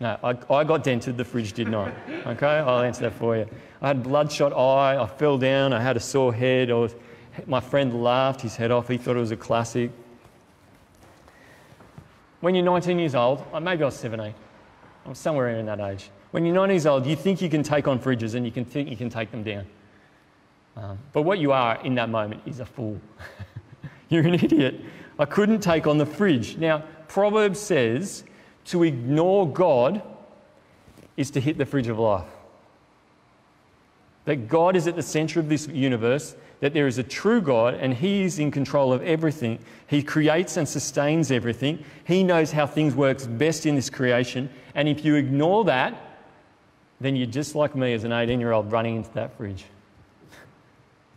No, 0.00 0.18
I, 0.24 0.30
I 0.52 0.64
got 0.64 0.82
dented, 0.82 1.18
the 1.18 1.24
fridge 1.24 1.52
did 1.52 1.68
not. 1.68 1.92
Okay, 2.26 2.46
I'll 2.46 2.80
answer 2.80 3.02
that 3.02 3.12
for 3.12 3.36
you. 3.36 3.46
I 3.82 3.88
had 3.88 4.02
bloodshot 4.02 4.52
eye, 4.54 4.96
I 5.00 5.06
fell 5.06 5.36
down, 5.36 5.74
I 5.74 5.80
had 5.80 5.96
a 5.96 6.00
sore 6.00 6.32
head. 6.32 6.70
Was, 6.70 6.94
my 7.46 7.60
friend 7.60 8.02
laughed 8.02 8.40
his 8.40 8.56
head 8.56 8.70
off, 8.70 8.88
he 8.88 8.96
thought 8.96 9.16
it 9.16 9.20
was 9.20 9.30
a 9.30 9.36
classic. 9.36 9.90
When 12.40 12.54
you're 12.54 12.64
19 12.64 12.98
years 12.98 13.14
old, 13.14 13.44
uh, 13.52 13.60
maybe 13.60 13.82
I 13.82 13.86
was 13.86 13.96
17, 13.96 14.34
I'm 15.04 15.14
somewhere 15.14 15.50
in 15.50 15.66
that 15.66 15.80
age. 15.80 16.08
When 16.30 16.44
you're 16.44 16.54
nine 16.54 16.70
years 16.70 16.86
old, 16.86 17.06
you 17.06 17.16
think 17.16 17.42
you 17.42 17.50
can 17.50 17.62
take 17.62 17.88
on 17.88 17.98
fridges 17.98 18.34
and 18.34 18.46
you 18.46 18.52
can 18.52 18.64
think 18.64 18.88
you 18.88 18.96
can 18.96 19.10
take 19.10 19.30
them 19.30 19.42
down. 19.42 19.66
Um, 20.76 20.98
but 21.12 21.22
what 21.22 21.38
you 21.38 21.52
are 21.52 21.82
in 21.84 21.94
that 21.96 22.08
moment 22.08 22.42
is 22.46 22.60
a 22.60 22.66
fool. 22.66 23.00
you're 24.08 24.26
an 24.26 24.34
idiot. 24.34 24.80
I 25.18 25.24
couldn't 25.24 25.60
take 25.60 25.86
on 25.86 25.98
the 25.98 26.06
fridge. 26.06 26.56
Now, 26.56 26.84
Proverbs 27.08 27.58
says 27.58 28.24
to 28.66 28.84
ignore 28.84 29.50
God 29.50 30.02
is 31.16 31.30
to 31.32 31.40
hit 31.40 31.58
the 31.58 31.66
fridge 31.66 31.88
of 31.88 31.98
life. 31.98 32.28
That 34.24 34.48
God 34.48 34.76
is 34.76 34.86
at 34.86 34.94
the 34.96 35.02
center 35.02 35.40
of 35.40 35.48
this 35.48 35.66
universe, 35.66 36.36
that 36.60 36.72
there 36.72 36.86
is 36.86 36.98
a 36.98 37.02
true 37.02 37.40
God 37.40 37.74
and 37.74 37.92
He 37.92 38.22
is 38.22 38.38
in 38.38 38.50
control 38.50 38.92
of 38.92 39.02
everything. 39.02 39.58
He 39.88 40.02
creates 40.02 40.56
and 40.56 40.68
sustains 40.68 41.32
everything. 41.32 41.84
He 42.04 42.22
knows 42.22 42.52
how 42.52 42.66
things 42.66 42.94
work 42.94 43.18
best 43.38 43.66
in 43.66 43.74
this 43.74 43.90
creation. 43.90 44.48
And 44.74 44.88
if 44.88 45.04
you 45.04 45.16
ignore 45.16 45.64
that, 45.64 46.09
then 47.00 47.16
you're 47.16 47.26
just 47.26 47.54
like 47.54 47.74
me 47.74 47.94
as 47.94 48.04
an 48.04 48.12
18 48.12 48.40
year 48.40 48.52
old 48.52 48.70
running 48.70 48.96
into 48.96 49.12
that 49.14 49.36
fridge. 49.36 49.64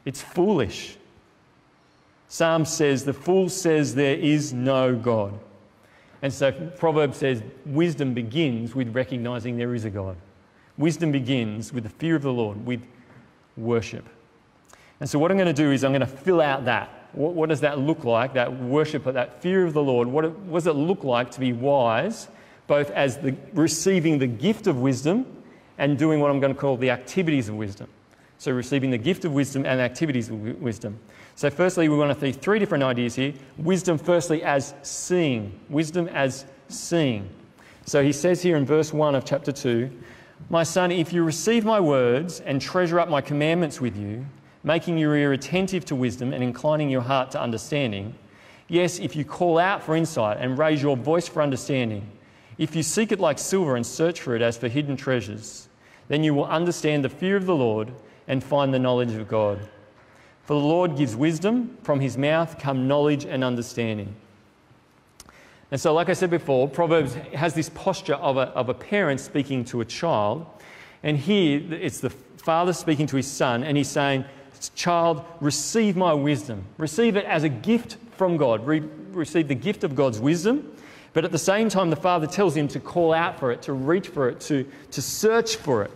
It's 0.06 0.22
foolish. 0.22 0.98
Psalm 2.28 2.66
says, 2.66 3.06
The 3.06 3.14
fool 3.14 3.50
says 3.50 3.96
there 3.96 4.16
is 4.16 4.54
no 4.54 4.96
God. 4.96 5.38
And 6.24 6.34
so 6.34 6.52
Proverbs 6.52 7.18
says, 7.18 7.44
wisdom 7.66 8.14
begins 8.14 8.74
with 8.74 8.96
recognizing 8.96 9.58
there 9.58 9.76
is 9.76 9.84
a 9.84 9.90
God. 9.90 10.16
Wisdom 10.78 11.12
begins 11.12 11.74
with 11.74 11.84
the 11.84 11.90
fear 11.90 12.16
of 12.16 12.22
the 12.22 12.32
Lord, 12.32 12.66
with 12.66 12.82
worship. 13.58 14.08
And 15.02 15.10
so, 15.10 15.20
what 15.20 15.32
I'm 15.32 15.38
going 15.38 15.54
to 15.54 15.54
do 15.54 15.72
is, 15.72 15.84
I'm 15.84 15.92
going 15.92 16.00
to 16.00 16.08
fill 16.08 16.40
out 16.40 16.66
that. 16.66 17.10
What, 17.12 17.34
what 17.34 17.50
does 17.50 17.60
that 17.60 17.78
look 17.78 18.06
like? 18.06 18.34
That 18.34 18.58
worship, 18.58 19.04
that 19.04 19.42
fear 19.42 19.66
of 19.66 19.74
the 19.74 19.84
Lord. 19.84 20.08
What, 20.08 20.32
what 20.40 20.60
does 20.60 20.68
it 20.68 20.78
look 20.78 21.04
like 21.04 21.30
to 21.32 21.42
be 21.42 21.52
wise, 21.52 22.30
both 22.68 22.90
as 22.92 23.18
the, 23.18 23.36
receiving 23.54 24.18
the 24.18 24.28
gift 24.28 24.66
of 24.66 24.78
wisdom 24.78 25.26
and 25.78 25.98
doing 25.98 26.20
what 26.20 26.32
I'm 26.32 26.40
going 26.40 26.54
to 26.54 26.60
call 26.60 26.78
the 26.78 26.90
activities 26.90 27.50
of 27.50 27.56
wisdom? 27.56 27.88
So, 28.38 28.52
receiving 28.52 28.92
the 28.92 28.98
gift 28.98 29.24
of 29.26 29.32
wisdom 29.32 29.66
and 29.66 29.80
activities 29.80 30.30
of 30.30 30.62
wisdom. 30.62 31.00
So, 31.36 31.50
firstly, 31.50 31.88
we 31.88 31.98
want 31.98 32.14
to 32.14 32.20
see 32.20 32.38
three 32.38 32.60
different 32.60 32.84
ideas 32.84 33.16
here. 33.16 33.34
Wisdom, 33.58 33.98
firstly, 33.98 34.44
as 34.44 34.74
seeing. 34.84 35.58
Wisdom 35.70 36.08
as 36.10 36.46
seeing. 36.68 37.30
So, 37.86 38.04
he 38.04 38.12
says 38.12 38.42
here 38.42 38.58
in 38.58 38.66
verse 38.66 38.92
1 38.92 39.16
of 39.16 39.24
chapter 39.24 39.52
2 39.52 39.90
My 40.50 40.64
son, 40.64 40.92
if 40.92 41.14
you 41.14 41.24
receive 41.24 41.64
my 41.64 41.80
words 41.80 42.42
and 42.42 42.62
treasure 42.62 43.00
up 43.00 43.10
my 43.10 43.22
commandments 43.22 43.80
with 43.80 43.96
you, 43.96 44.26
making 44.64 44.98
your 44.98 45.16
ear 45.16 45.34
attentive 45.34 45.86
to 45.86 45.96
wisdom 45.96 46.34
and 46.34 46.44
inclining 46.44 46.90
your 46.90 47.02
heart 47.02 47.32
to 47.32 47.42
understanding, 47.42 48.14
yes, 48.68 49.00
if 49.00 49.16
you 49.16 49.24
call 49.24 49.58
out 49.58 49.84
for 49.84 49.96
insight 49.96 50.38
and 50.40 50.58
raise 50.58 50.82
your 50.82 50.98
voice 50.98 51.28
for 51.28 51.42
understanding, 51.42 52.10
if 52.58 52.76
you 52.76 52.84
seek 52.84 53.12
it 53.12 53.20
like 53.20 53.40
silver 53.40 53.76
and 53.76 53.86
search 53.86 54.22
for 54.22 54.36
it 54.36 54.42
as 54.42 54.58
for 54.58 54.68
hidden 54.68 54.96
treasures, 54.96 55.68
then 56.08 56.24
you 56.24 56.34
will 56.34 56.46
understand 56.46 57.04
the 57.04 57.10
fear 57.10 57.36
of 57.36 57.46
the 57.46 57.56
Lord 57.56 57.92
and 58.28 58.44
find 58.44 58.74
the 58.74 58.80
knowledge 58.80 59.14
of 59.14 59.28
God. 59.28 59.60
For 60.44 60.54
the 60.54 60.66
Lord 60.66 60.98
gives 60.98 61.16
wisdom, 61.16 61.78
from 61.84 62.00
his 62.00 62.18
mouth 62.18 62.60
come 62.60 62.88
knowledge 62.88 63.26
and 63.26 63.44
understanding. 63.44 64.16
And 65.72 65.80
so, 65.80 65.94
like 65.94 66.10
I 66.10 66.14
said 66.14 66.30
before, 66.30 66.68
Proverbs 66.68 67.16
has 67.34 67.56
this 67.56 67.70
posture 67.70 68.16
of 68.16 68.38
a, 68.38 68.50
of 68.50 68.70
a 68.70 68.74
parent 68.74 69.20
speaking 69.20 69.66
to 69.66 69.82
a 69.82 69.86
child. 69.86 70.46
And 71.02 71.18
here 71.18 71.64
it's 71.74 72.00
the 72.00 72.12
father 72.12 72.74
speaking 72.74 73.08
to 73.08 73.16
his 73.16 73.26
son, 73.26 73.64
and 73.64 73.76
he's 73.76 73.90
saying, 73.90 74.26
Child, 74.76 75.26
receive 75.42 75.98
my 75.98 76.14
wisdom. 76.14 76.64
Receive 76.78 77.18
it 77.18 77.26
as 77.26 77.44
a 77.44 77.50
gift 77.50 77.98
from 78.16 78.38
God. 78.38 78.66
Re- 78.66 78.84
receive 79.12 79.48
the 79.48 79.56
gift 79.56 79.84
of 79.84 79.96
God's 79.96 80.20
wisdom. 80.20 80.74
But 81.14 81.26
at 81.26 81.32
the 81.32 81.38
same 81.38 81.70
time, 81.70 81.90
the 81.90 81.96
father 81.96 82.28
tells 82.28 82.58
him 82.58 82.68
to 82.70 82.80
call 82.80 83.14
out 83.14 83.40
for 83.40 83.52
it, 83.52 83.62
to 83.64 83.74
reach 83.74 84.08
for 84.08 84.30
it, 84.30 84.40
to, 84.42 84.66
to 84.92 85.02
search 85.02 85.56
for 85.56 85.84
it. 85.84 85.92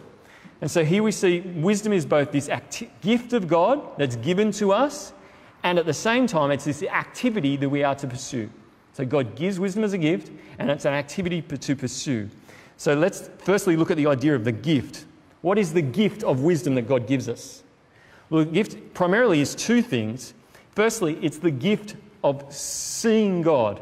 And 0.62 0.70
so 0.70 0.84
here 0.84 1.04
we 1.04 1.12
see 1.12 1.42
wisdom 1.42 1.94
is 1.94 2.06
both 2.06 2.32
this 2.32 2.50
acti- 2.50 2.90
gift 3.02 3.34
of 3.34 3.48
God 3.48 3.98
that's 3.98 4.16
given 4.16 4.52
to 4.54 4.72
us, 4.72 5.14
and 5.64 5.78
at 5.78 5.86
the 5.86 5.94
same 5.94 6.28
time, 6.28 6.52
it's 6.52 6.66
this 6.66 6.84
activity 6.84 7.58
that 7.58 7.70
we 7.70 7.84
are 7.84 7.96
to 7.96 8.08
pursue. 8.08 8.50
So 8.94 9.06
God 9.06 9.36
gives 9.36 9.60
wisdom 9.60 9.84
as 9.84 9.94
a 9.94 9.98
gift, 9.98 10.32
and 10.58 10.70
it's 10.72 10.86
an 10.86 10.94
activity 10.94 11.42
to 11.42 11.76
pursue. 11.76 12.30
So 12.78 12.94
let's 12.94 13.30
firstly 13.40 13.76
look 13.76 13.92
at 13.92 13.98
the 13.98 14.08
idea 14.08 14.36
of 14.36 14.44
the 14.44 14.52
gift. 14.52 15.06
What 15.42 15.58
is 15.58 15.74
the 15.74 15.82
gift 15.82 16.24
of 16.24 16.42
wisdom 16.42 16.76
that 16.76 16.88
God 16.88 17.08
gives 17.08 17.30
us? 17.30 17.64
Well, 18.30 18.44
the 18.44 18.52
gift 18.52 18.94
primarily 18.94 19.42
is 19.42 19.56
two 19.56 19.82
things. 19.82 20.34
Firstly, 20.72 21.18
it's 21.22 21.38
the 21.38 21.52
gift 21.52 21.96
of 22.24 22.46
seeing 22.54 23.42
God. 23.42 23.82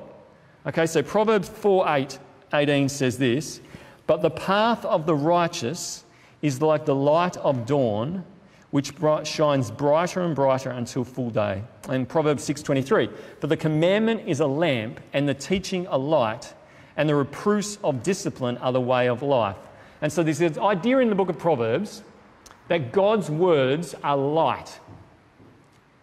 Okay, 0.67 0.87
so 0.87 1.03
Proverbs 1.03 1.47
4 1.47 1.85
8, 1.87 2.19
18 2.53 2.89
says 2.89 3.19
this 3.19 3.61
But 4.07 4.21
the 4.23 4.31
path 4.31 4.83
of 4.85 5.05
the 5.05 5.15
righteous 5.15 6.05
is 6.41 6.61
like 6.61 6.85
the 6.85 6.95
light 6.95 7.37
of 7.37 7.67
dawn, 7.67 8.25
which 8.71 8.93
shines 9.23 9.69
brighter 9.69 10.21
and 10.21 10.35
brighter 10.35 10.71
until 10.71 11.03
full 11.03 11.29
day. 11.29 11.63
And 11.87 12.09
Proverbs 12.09 12.43
6:23, 12.43 13.09
for 13.39 13.45
the 13.45 13.55
commandment 13.55 14.23
is 14.25 14.39
a 14.39 14.47
lamp 14.47 14.99
and 15.13 15.29
the 15.29 15.35
teaching 15.35 15.85
a 15.87 15.97
light, 15.97 16.53
and 16.97 17.07
the 17.07 17.15
reproofs 17.15 17.77
of 17.83 18.01
discipline 18.01 18.57
are 18.57 18.71
the 18.71 18.81
way 18.81 19.07
of 19.07 19.21
life. 19.21 19.57
And 20.01 20.11
so 20.11 20.23
there's 20.23 20.39
this 20.39 20.57
idea 20.57 20.97
in 20.97 21.09
the 21.09 21.15
book 21.15 21.29
of 21.29 21.37
Proverbs 21.37 22.01
that 22.69 22.91
God's 22.91 23.29
words 23.29 23.93
are 24.03 24.17
light. 24.17 24.79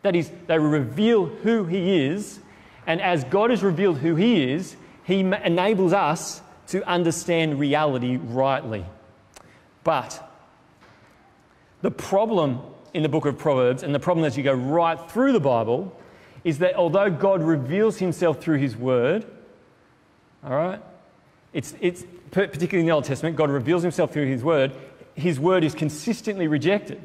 That 0.03 0.15
is, 0.15 0.31
they 0.47 0.59
reveal 0.59 1.27
who 1.27 1.65
He 1.65 2.05
is, 2.05 2.39
and 2.87 3.01
as 3.01 3.25
God 3.25 3.51
has 3.51 3.63
revealed 3.63 3.99
who 3.99 4.15
He 4.17 4.53
is, 4.53 4.77
He 5.05 5.21
enables 5.21 5.93
us 5.93 6.43
to 6.69 6.87
understand 6.89 7.59
reality 7.59 8.17
rightly. 8.17 8.85
But 9.85 10.29
the 11.83 11.91
problem 11.91 12.61
in 12.95 13.03
the 13.03 13.09
book 13.09 13.27
of 13.27 13.39
Proverbs, 13.39 13.83
and 13.83 13.95
the 13.95 14.01
problem 14.01 14.25
as 14.25 14.37
you 14.37 14.43
go 14.43 14.53
right 14.53 14.99
through 15.11 15.33
the 15.33 15.41
Bible, 15.41 15.97
is 16.45 16.59
that 16.59 16.75
although 16.75 17.11
God 17.11 17.43
reveals 17.43 17.99
himself 17.99 18.41
through 18.41 18.59
his 18.59 18.77
word, 18.77 19.25
all 20.45 20.51
right, 20.51 20.81
it's, 21.53 21.75
it's 21.81 22.05
particularly 22.31 22.81
in 22.81 22.87
the 22.87 22.93
Old 22.93 23.05
Testament, 23.05 23.37
God 23.37 23.51
reveals 23.51 23.83
himself 23.83 24.13
through 24.13 24.27
his 24.27 24.43
word, 24.43 24.73
his 25.15 25.39
word 25.39 25.65
is 25.65 25.75
consistently 25.75 26.49
rejected. 26.49 27.01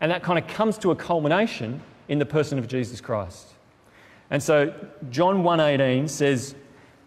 And 0.00 0.10
that 0.10 0.22
kind 0.22 0.38
of 0.38 0.46
comes 0.46 0.78
to 0.78 0.90
a 0.90 0.96
culmination 0.96 1.80
in 2.08 2.18
the 2.18 2.26
person 2.26 2.58
of 2.58 2.68
Jesus 2.68 3.00
Christ. 3.00 3.48
And 4.30 4.42
so 4.42 4.72
John 5.10 5.42
1:18 5.42 6.08
says, 6.08 6.54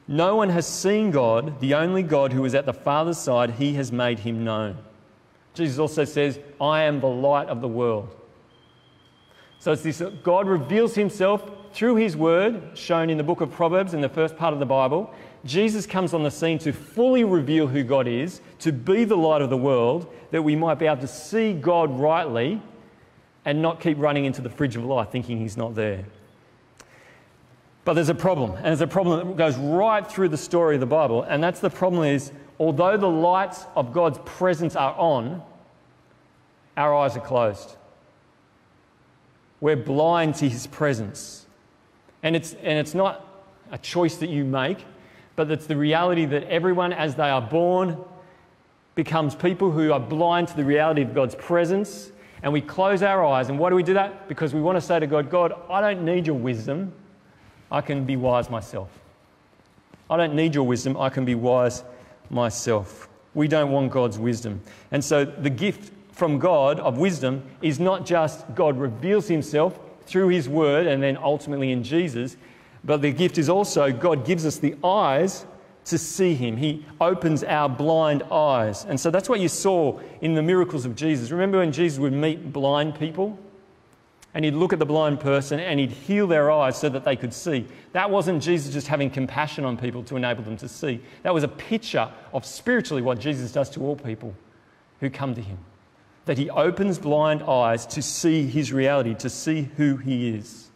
"No 0.08 0.36
one 0.36 0.50
has 0.50 0.68
seen 0.68 1.12
God, 1.12 1.60
the 1.60 1.74
only 1.74 2.04
God 2.04 2.34
who 2.34 2.46
is 2.46 2.56
at 2.56 2.66
the 2.66 2.74
Father's 2.74 3.18
side, 3.18 3.52
he 3.52 3.74
has 3.74 3.92
made 3.92 4.20
him 4.20 4.44
known." 4.44 4.78
Jesus 5.58 5.80
also 5.80 6.06
says, 6.06 6.40
I 6.62 6.84
am 6.84 7.00
the 7.00 7.08
light 7.08 7.48
of 7.48 7.62
the 7.62 7.68
world. 7.68 8.16
So 9.58 9.72
it's 9.72 9.82
this 9.82 10.02
uh, 10.02 10.12
God 10.22 10.48
reveals 10.48 10.94
himself 10.94 11.50
through 11.74 11.96
his 11.96 12.16
word, 12.16 12.78
shown 12.78 13.10
in 13.10 13.18
the 13.18 13.24
book 13.24 13.42
of 13.42 13.52
Proverbs 13.52 13.96
in 13.96 14.02
the 14.02 14.10
first 14.10 14.38
part 14.38 14.54
of 14.54 14.60
the 14.60 14.68
Bible. 14.68 15.12
Jesus 15.46 15.88
comes 15.88 16.14
on 16.14 16.22
the 16.22 16.30
scene 16.30 16.60
to 16.60 16.72
fully 16.72 17.24
reveal 17.24 17.66
who 17.66 17.84
God 17.84 18.08
is, 18.08 18.42
to 18.60 18.72
be 18.72 19.04
the 19.04 19.18
light 19.18 19.42
of 19.42 19.50
the 19.50 19.58
world, 19.58 20.14
that 20.30 20.44
we 20.44 20.56
might 20.56 20.76
be 20.76 20.86
able 20.86 21.02
to 21.02 21.08
see 21.08 21.54
God 21.54 22.00
rightly 22.00 22.62
and 23.46 23.60
not 23.60 23.80
keep 23.80 23.98
running 23.98 24.26
into 24.26 24.42
the 24.42 24.50
fridge 24.50 24.76
of 24.76 24.86
life 24.86 25.10
thinking 25.10 25.40
he's 25.40 25.58
not 25.58 25.74
there. 25.74 26.06
But 27.88 27.94
there's 27.94 28.10
a 28.10 28.16
problem, 28.16 28.52
and 28.52 28.66
there's 28.66 28.82
a 28.82 28.86
problem 28.86 29.26
that 29.26 29.38
goes 29.38 29.56
right 29.56 30.06
through 30.06 30.28
the 30.28 30.38
story 30.38 30.76
of 30.76 30.82
the 30.82 30.86
Bible, 30.86 31.24
and 31.24 31.42
that's 31.42 31.62
the 31.62 31.70
problem 31.70 32.04
is 32.04 32.34
although 32.60 32.98
the 32.98 33.08
lights 33.08 33.66
of 33.78 33.94
God's 33.94 34.20
presence 34.26 34.76
are 34.76 34.94
on, 34.98 35.42
our 36.76 36.94
eyes 36.94 37.16
are 37.16 37.22
closed. 37.22 37.78
We're 39.62 39.78
blind 39.78 40.36
to 40.36 40.50
His 40.50 40.68
presence. 40.68 41.46
And 42.24 42.36
it's, 42.36 42.56
and 42.56 42.78
it's 42.78 42.94
not 42.94 43.26
a 43.72 43.78
choice 43.78 44.18
that 44.18 44.30
you 44.30 44.44
make, 44.44 44.84
but 45.38 45.50
it's 45.50 45.66
the 45.66 45.78
reality 45.78 46.26
that 46.26 46.44
everyone, 46.50 46.92
as 46.92 47.16
they 47.16 47.30
are 47.30 47.42
born, 47.42 47.96
becomes 48.96 49.34
people 49.34 49.72
who 49.72 49.94
are 49.94 50.00
blind 50.02 50.50
to 50.50 50.58
the 50.58 50.66
reality 50.66 51.04
of 51.04 51.16
God's 51.16 51.36
presence. 51.36 52.12
And 52.44 52.52
we 52.52 52.60
close 52.60 53.02
our 53.02 53.26
eyes. 53.26 53.48
And 53.48 53.58
why 53.58 53.70
do 53.70 53.78
we 53.78 53.84
do 53.84 53.94
that? 53.94 54.28
Because 54.28 54.54
we 54.54 54.60
want 54.60 54.76
to 54.76 54.82
say 54.82 55.00
to 55.00 55.08
God, 55.08 55.30
God, 55.30 55.54
I 55.70 55.80
don't 55.80 56.04
need 56.04 56.28
your 56.28 56.36
wisdom. 56.36 56.92
I 57.72 57.82
can 57.82 58.06
be 58.06 58.16
wise 58.16 58.50
myself. 58.50 58.90
I 60.10 60.18
don't 60.18 60.36
need 60.36 60.56
your 60.56 60.66
wisdom. 60.66 60.98
I 60.98 61.10
can 61.10 61.26
be 61.26 61.36
wise 61.36 61.84
myself. 62.30 63.10
We 63.34 63.48
don't 63.48 63.72
want 63.72 63.92
God's 63.92 64.18
wisdom. 64.18 64.62
And 64.92 65.04
so 65.04 65.26
the 65.26 65.50
gift 65.50 65.92
from 66.12 66.40
God 66.40 66.80
of 66.80 66.98
wisdom 66.98 67.44
is 67.62 67.80
not 67.80 68.06
just 68.06 68.56
God 68.56 68.80
reveals 68.80 69.28
himself 69.28 69.80
through 70.06 70.30
his 70.30 70.50
word 70.50 70.88
and 70.88 71.04
then 71.04 71.18
ultimately 71.18 71.72
in 71.72 71.84
Jesus, 71.84 72.38
but 72.84 73.02
the 73.02 73.12
gift 73.12 73.38
is 73.38 73.50
also 73.50 73.92
God 73.92 74.26
gives 74.26 74.46
us 74.46 74.58
the 74.58 74.76
eyes 74.84 75.46
to 75.86 75.98
see 75.98 76.34
him. 76.34 76.58
He 76.58 76.86
opens 77.00 77.44
our 77.44 77.70
blind 77.70 78.24
eyes. 78.24 78.86
And 78.86 79.00
so 79.00 79.10
that's 79.12 79.30
what 79.30 79.40
you 79.40 79.48
saw 79.48 80.00
in 80.22 80.34
the 80.34 80.42
miracles 80.42 80.86
of 80.86 80.96
Jesus. 80.96 81.32
Remember 81.32 81.60
when 81.60 81.72
Jesus 81.72 82.00
would 82.00 82.14
meet 82.14 82.52
blind 82.52 83.00
people? 83.00 83.38
And 84.38 84.46
he'd 84.46 84.54
look 84.54 84.72
at 84.72 84.78
the 84.78 84.86
blind 84.86 85.20
person 85.20 85.60
and 85.60 85.80
he'd 85.80 85.90
heal 85.90 86.28
their 86.28 86.52
eyes 86.52 86.78
so 86.78 86.90
that 86.90 87.04
they 87.04 87.16
could 87.16 87.34
see. 87.34 87.66
That 87.94 88.12
wasn't 88.12 88.44
Jesus 88.44 88.72
just 88.72 88.86
having 88.86 89.10
compassion 89.10 89.66
on 89.66 89.78
people 89.78 90.04
to 90.04 90.16
enable 90.16 90.44
them 90.44 90.58
to 90.58 90.70
see. 90.70 91.02
That 91.24 91.34
was 91.34 91.44
a 91.44 91.48
picture 91.48 92.08
of 92.34 92.46
spiritually 92.46 93.02
what 93.02 93.18
Jesus 93.18 93.52
does 93.52 93.68
to 93.72 93.80
all 93.82 93.96
people 93.96 94.36
who 95.00 95.10
come 95.10 95.34
to 95.34 95.42
him. 95.42 95.58
That 96.26 96.38
he 96.38 96.52
opens 96.52 97.00
blind 97.00 97.42
eyes 97.42 97.88
to 97.88 98.04
see 98.04 98.46
his 98.46 98.72
reality, 98.72 99.16
to 99.16 99.30
see 99.32 99.72
who 99.76 99.98
he 99.98 100.30
is. 100.30 100.70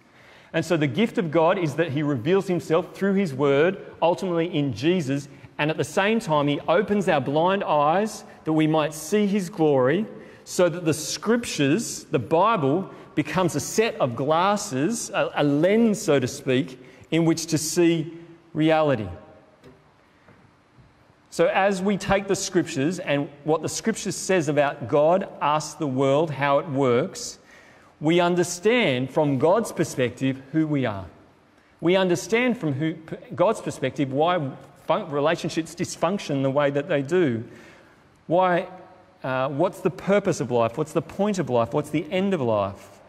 And 0.54 0.66
so 0.66 0.76
the 0.76 0.88
gift 0.88 1.20
of 1.20 1.30
God 1.30 1.60
is 1.60 1.76
that 1.76 1.92
he 1.92 2.02
reveals 2.02 2.48
himself 2.48 2.96
through 2.96 3.14
his 3.14 3.32
word, 3.32 3.78
ultimately 4.02 4.52
in 4.52 4.74
Jesus, 4.74 5.28
And 5.60 5.70
at 5.70 5.78
the 5.78 5.84
same 5.84 6.20
time, 6.20 6.48
He 6.48 6.60
opens 6.62 7.08
our 7.08 7.22
blind 7.22 7.64
eyes 7.64 8.24
that 8.46 8.54
we 8.54 8.66
might 8.66 8.96
see 8.96 9.28
His 9.28 9.48
glory, 9.48 10.08
so 10.44 10.68
that 10.68 10.86
the 10.86 10.94
scriptures, 10.96 12.06
the 12.06 12.18
Bible, 12.18 12.90
becomes 13.16 13.56
a 13.56 13.60
set 13.60 13.96
of 13.96 14.16
glasses, 14.16 15.10
a, 15.10 15.32
a 15.36 15.44
lens, 15.44 16.02
so 16.02 16.20
to 16.20 16.28
speak, 16.28 16.80
in 17.12 17.26
which 17.26 17.46
to 17.48 17.58
see 17.58 18.14
reality. 18.54 19.08
So, 21.30 21.48
as 21.48 21.82
we 21.82 21.96
take 21.96 22.28
the 22.28 22.36
scriptures 22.36 23.00
and 23.00 23.30
what 23.46 23.62
the 23.62 23.70
scriptures 23.70 24.18
says 24.18 24.50
about 24.50 24.90
God, 24.90 25.30
us, 25.42 25.76
the 25.76 25.88
world, 25.88 26.30
how 26.30 26.60
it 26.60 26.68
works, 26.68 27.40
we 28.02 28.20
understand 28.20 29.12
from 29.12 29.40
God's 29.40 29.72
perspective 29.72 30.42
who 30.52 30.68
we 30.68 30.86
are. 30.86 31.06
We 31.80 31.96
understand 31.96 32.58
from 32.58 32.74
who, 32.74 32.96
God's 33.34 33.62
perspective 33.62 34.12
why 34.12 34.52
relationships 34.90 35.74
dysfunction 35.74 36.44
the 36.44 36.52
way 36.52 36.70
that 36.70 36.90
they 36.90 37.02
do. 37.02 37.44
Why, 38.28 38.68
uh, 39.24 39.50
what's 39.50 39.80
the 39.80 39.90
purpose 39.90 40.42
of 40.42 40.52
life? 40.52 40.78
What's 40.78 40.94
the 40.94 41.02
point 41.02 41.40
of 41.40 41.50
life? 41.50 41.74
What's 41.74 41.92
the 41.92 42.12
end 42.12 42.34
of 42.34 42.42
life? 42.42 43.01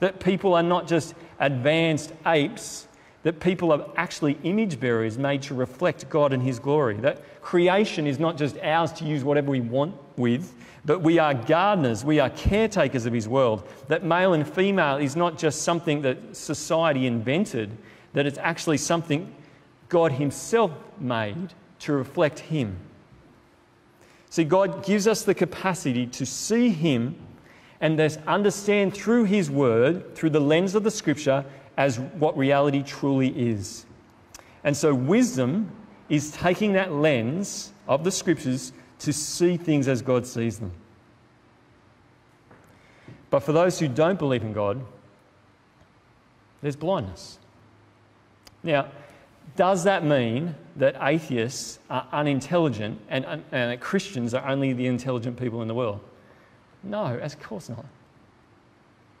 That 0.00 0.20
people 0.20 0.54
are 0.54 0.62
not 0.62 0.86
just 0.86 1.14
advanced 1.40 2.12
apes 2.26 2.88
that 3.22 3.40
people 3.40 3.72
are 3.72 3.84
actually 3.96 4.38
image 4.44 4.78
bearers 4.78 5.18
made 5.18 5.42
to 5.42 5.54
reflect 5.54 6.08
God 6.08 6.32
and 6.32 6.42
His 6.42 6.58
glory. 6.58 6.96
That 6.96 7.22
creation 7.42 8.06
is 8.06 8.18
not 8.18 8.36
just 8.36 8.56
ours 8.62 8.92
to 8.94 9.04
use 9.04 9.24
whatever 9.24 9.50
we 9.50 9.60
want 9.60 9.94
with, 10.16 10.54
but 10.84 11.00
we 11.00 11.18
are 11.18 11.34
gardeners, 11.34 12.04
we 12.04 12.20
are 12.20 12.30
caretakers 12.30 13.06
of 13.06 13.12
His 13.12 13.28
world. 13.28 13.68
That 13.88 14.04
male 14.04 14.34
and 14.34 14.48
female 14.48 14.96
is 14.96 15.16
not 15.16 15.36
just 15.36 15.62
something 15.62 16.02
that 16.02 16.36
society 16.36 17.06
invented, 17.06 17.76
that 18.12 18.24
it's 18.24 18.38
actually 18.38 18.78
something 18.78 19.34
God 19.88 20.12
Himself 20.12 20.70
made 21.00 21.52
to 21.80 21.92
reflect 21.92 22.38
Him. 22.38 22.76
See, 24.30 24.44
God 24.44 24.84
gives 24.84 25.06
us 25.06 25.22
the 25.22 25.34
capacity 25.34 26.06
to 26.06 26.24
see 26.24 26.68
Him 26.68 27.16
and 27.80 27.98
thus 27.98 28.18
understand 28.26 28.94
through 28.94 29.24
His 29.24 29.50
Word, 29.50 30.14
through 30.14 30.30
the 30.30 30.40
lens 30.40 30.74
of 30.74 30.84
the 30.84 30.90
Scripture, 30.90 31.44
as 31.76 31.98
what 31.98 32.36
reality 32.36 32.82
truly 32.82 33.28
is. 33.28 33.86
And 34.64 34.76
so, 34.76 34.92
wisdom 34.92 35.70
is 36.08 36.30
taking 36.32 36.72
that 36.72 36.92
lens 36.92 37.72
of 37.86 38.04
the 38.04 38.10
scriptures 38.10 38.72
to 39.00 39.12
see 39.12 39.56
things 39.56 39.88
as 39.88 40.02
God 40.02 40.26
sees 40.26 40.58
them. 40.58 40.72
But 43.30 43.40
for 43.40 43.52
those 43.52 43.78
who 43.78 43.88
don't 43.88 44.18
believe 44.18 44.42
in 44.42 44.52
God, 44.52 44.84
there's 46.62 46.76
blindness. 46.76 47.38
Now, 48.62 48.88
does 49.54 49.84
that 49.84 50.04
mean 50.04 50.54
that 50.76 50.96
atheists 51.00 51.78
are 51.88 52.06
unintelligent 52.12 53.00
and, 53.08 53.24
and 53.24 53.42
that 53.50 53.80
Christians 53.80 54.34
are 54.34 54.46
only 54.46 54.72
the 54.72 54.86
intelligent 54.86 55.38
people 55.38 55.62
in 55.62 55.68
the 55.68 55.74
world? 55.74 56.00
No, 56.82 57.16
of 57.16 57.40
course 57.40 57.68
not. 57.68 57.84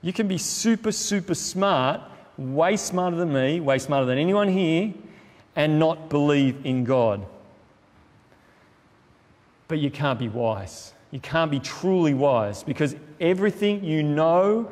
You 0.02 0.12
can 0.12 0.28
be 0.28 0.38
super, 0.38 0.92
super 0.92 1.34
smart 1.34 2.00
way 2.36 2.76
smarter 2.76 3.16
than 3.16 3.32
me, 3.32 3.60
way 3.60 3.78
smarter 3.78 4.06
than 4.06 4.18
anyone 4.18 4.48
here, 4.48 4.94
and 5.56 5.78
not 5.78 6.08
believe 6.08 6.64
in 6.64 6.84
God. 6.84 7.26
But 9.66 9.78
you 9.78 9.90
can't 9.90 10.18
be 10.18 10.28
wise. 10.28 10.94
You 11.10 11.20
can't 11.20 11.50
be 11.50 11.58
truly 11.58 12.14
wise 12.14 12.62
because 12.62 12.94
everything 13.20 13.82
you 13.82 14.02
know 14.02 14.70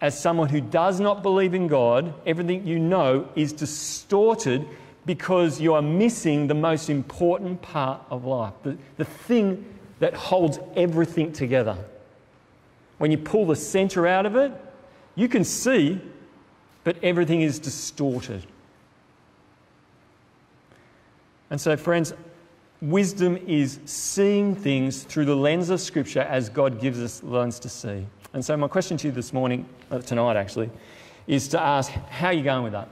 as 0.00 0.18
someone 0.18 0.48
who 0.48 0.60
does 0.60 0.98
not 1.00 1.22
believe 1.22 1.54
in 1.54 1.66
God, 1.68 2.14
everything 2.26 2.66
you 2.66 2.78
know 2.78 3.28
is 3.34 3.52
distorted 3.52 4.66
because 5.06 5.60
you 5.60 5.74
are 5.74 5.82
missing 5.82 6.46
the 6.46 6.54
most 6.54 6.90
important 6.90 7.60
part 7.60 8.00
of 8.10 8.24
life, 8.24 8.54
the, 8.62 8.76
the 8.96 9.04
thing 9.04 9.64
that 9.98 10.14
holds 10.14 10.58
everything 10.76 11.32
together. 11.32 11.76
When 13.00 13.10
you 13.10 13.16
pull 13.16 13.46
the 13.46 13.56
center 13.56 14.06
out 14.06 14.26
of 14.26 14.36
it, 14.36 14.52
you 15.14 15.26
can 15.26 15.42
see 15.42 15.98
but 16.84 17.02
everything 17.02 17.40
is 17.40 17.58
distorted. 17.58 18.44
And 21.48 21.58
so, 21.58 21.78
friends, 21.78 22.12
wisdom 22.82 23.38
is 23.46 23.80
seeing 23.86 24.54
things 24.54 25.04
through 25.04 25.24
the 25.24 25.34
lens 25.34 25.70
of 25.70 25.80
Scripture 25.80 26.20
as 26.20 26.50
God 26.50 26.78
gives 26.78 27.00
us 27.00 27.22
lens 27.22 27.58
to 27.60 27.70
see. 27.70 28.06
And 28.34 28.44
so, 28.44 28.54
my 28.58 28.68
question 28.68 28.98
to 28.98 29.06
you 29.06 29.12
this 29.12 29.32
morning, 29.32 29.66
uh, 29.90 30.00
tonight 30.00 30.36
actually, 30.36 30.68
is 31.26 31.48
to 31.48 31.58
ask, 31.58 31.90
how 31.90 32.26
are 32.26 32.34
you 32.34 32.44
going 32.44 32.64
with 32.64 32.72
that? 32.72 32.88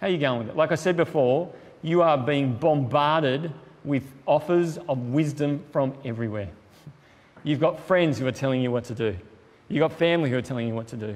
How 0.00 0.08
are 0.08 0.10
you 0.10 0.18
going 0.18 0.40
with 0.40 0.48
it? 0.48 0.56
Like 0.56 0.72
I 0.72 0.76
said 0.76 0.96
before, 0.96 1.48
you 1.82 2.02
are 2.02 2.18
being 2.18 2.54
bombarded 2.54 3.52
with 3.84 4.02
offers 4.26 4.78
of 4.88 4.98
wisdom 4.98 5.62
from 5.70 5.94
everywhere. 6.04 6.50
You've 7.42 7.60
got 7.60 7.80
friends 7.80 8.18
who 8.18 8.26
are 8.26 8.32
telling 8.32 8.62
you 8.62 8.70
what 8.70 8.84
to 8.84 8.94
do. 8.94 9.16
You've 9.68 9.80
got 9.80 9.92
family 9.92 10.30
who 10.30 10.36
are 10.36 10.42
telling 10.42 10.68
you 10.68 10.74
what 10.74 10.88
to 10.88 10.96
do. 10.96 11.14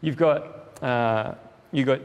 You've 0.00 0.16
got, 0.16 0.82
uh, 0.82 1.34
you've 1.72 1.86
got 1.86 2.00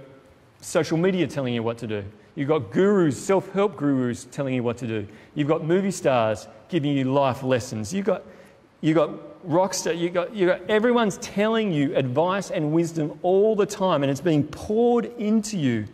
social 0.62 0.98
media 0.98 1.28
telling 1.28 1.54
you 1.54 1.64
what 1.64 1.78
to 1.80 1.88
do. 1.88 2.04
You've 2.36 2.48
got 2.48 2.72
gurus, 2.72 3.22
self 3.22 3.52
help 3.52 3.76
gurus 3.76 4.26
telling 4.32 4.54
you 4.54 4.64
what 4.64 4.78
to 4.78 4.88
do. 4.88 5.08
You've 5.36 5.48
got 5.48 5.66
movie 5.66 5.92
stars 5.92 6.48
giving 6.70 6.96
you 6.96 7.06
life 7.06 7.44
lessons. 7.44 7.94
You've 7.94 8.06
got, 8.06 8.24
you've 8.82 8.96
got 8.96 9.12
rock 9.44 9.76
you've 9.86 10.14
got, 10.14 10.34
you've 10.34 10.48
got 10.48 10.70
everyone's 10.70 11.18
telling 11.18 11.72
you 11.72 11.96
advice 11.96 12.52
and 12.52 12.72
wisdom 12.72 13.20
all 13.24 13.56
the 13.56 13.66
time, 13.66 14.04
and 14.04 14.12
it's 14.12 14.22
being 14.22 14.44
poured 14.44 15.06
into 15.18 15.58
you. 15.58 15.86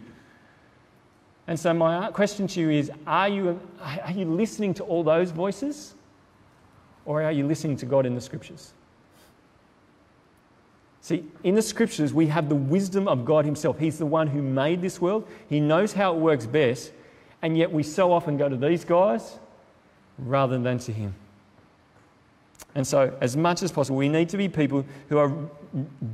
And 1.47 1.59
so, 1.59 1.73
my 1.73 2.11
question 2.11 2.47
to 2.47 2.59
you 2.59 2.69
is 2.69 2.91
are 3.07 3.29
you, 3.29 3.59
are 3.81 4.11
you 4.11 4.25
listening 4.25 4.73
to 4.75 4.83
all 4.83 5.03
those 5.03 5.31
voices? 5.31 5.94
Or 7.05 7.21
are 7.23 7.31
you 7.31 7.45
listening 7.45 7.77
to 7.77 7.85
God 7.85 8.05
in 8.05 8.15
the 8.15 8.21
scriptures? 8.21 8.73
See, 11.01 11.23
in 11.43 11.53
the 11.53 11.61
scriptures, 11.61 12.15
we 12.15 12.25
have 12.27 12.49
the 12.49 12.55
wisdom 12.55 13.07
of 13.07 13.25
God 13.25 13.45
Himself. 13.45 13.77
He's 13.77 13.99
the 13.99 14.07
one 14.07 14.25
who 14.25 14.41
made 14.41 14.81
this 14.81 14.99
world, 14.99 15.27
He 15.47 15.59
knows 15.59 15.93
how 15.93 16.15
it 16.15 16.19
works 16.19 16.47
best, 16.47 16.91
and 17.43 17.55
yet 17.55 17.71
we 17.71 17.83
so 17.83 18.11
often 18.11 18.37
go 18.37 18.49
to 18.49 18.57
these 18.57 18.83
guys 18.83 19.37
rather 20.17 20.57
than 20.57 20.79
to 20.79 20.91
Him. 20.91 21.13
And 22.73 22.85
so, 22.85 23.15
as 23.21 23.37
much 23.37 23.61
as 23.61 23.71
possible, 23.71 23.97
we 23.97 24.09
need 24.09 24.29
to 24.29 24.37
be 24.37 24.49
people 24.49 24.83
who 25.09 25.19
are 25.19 25.31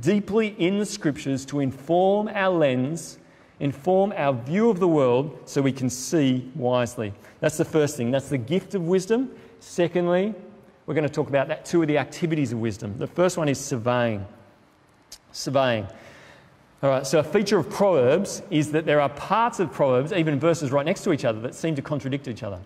deeply 0.00 0.54
in 0.58 0.78
the 0.78 0.86
scriptures 0.86 1.46
to 1.46 1.60
inform 1.60 2.28
our 2.28 2.54
lens, 2.54 3.18
inform 3.60 4.12
our 4.14 4.34
view 4.34 4.68
of 4.68 4.78
the 4.78 4.88
world 4.88 5.38
so 5.46 5.62
we 5.62 5.72
can 5.72 5.88
see 5.88 6.50
wisely. 6.54 7.14
That's 7.40 7.56
the 7.56 7.64
first 7.64 7.96
thing. 7.96 8.10
That's 8.10 8.28
the 8.28 8.38
gift 8.38 8.74
of 8.74 8.82
wisdom. 8.82 9.30
Secondly, 9.58 10.34
we're 10.86 10.94
going 10.94 11.06
to 11.06 11.12
talk 11.12 11.28
about 11.28 11.48
that 11.48 11.64
two 11.64 11.82
of 11.82 11.88
the 11.88 11.98
activities 11.98 12.52
of 12.52 12.58
wisdom. 12.58 12.96
The 12.98 13.06
first 13.06 13.36
one 13.36 13.48
is 13.48 13.58
surveying 13.58 14.26
surveying. 15.32 15.86
All 16.82 16.90
right, 16.90 17.06
so 17.06 17.18
a 17.18 17.24
feature 17.24 17.58
of 17.58 17.70
Proverbs 17.70 18.42
is 18.50 18.72
that 18.72 18.86
there 18.86 19.00
are 19.00 19.08
parts 19.08 19.60
of 19.60 19.72
Proverbs, 19.72 20.12
even 20.12 20.38
verses 20.38 20.72
right 20.72 20.84
next 20.84 21.02
to 21.04 21.12
each 21.12 21.24
other, 21.24 21.40
that 21.40 21.54
seem 21.54 21.74
to 21.76 21.82
contradict 21.82 22.28
each 22.28 22.42
other. 22.42 22.60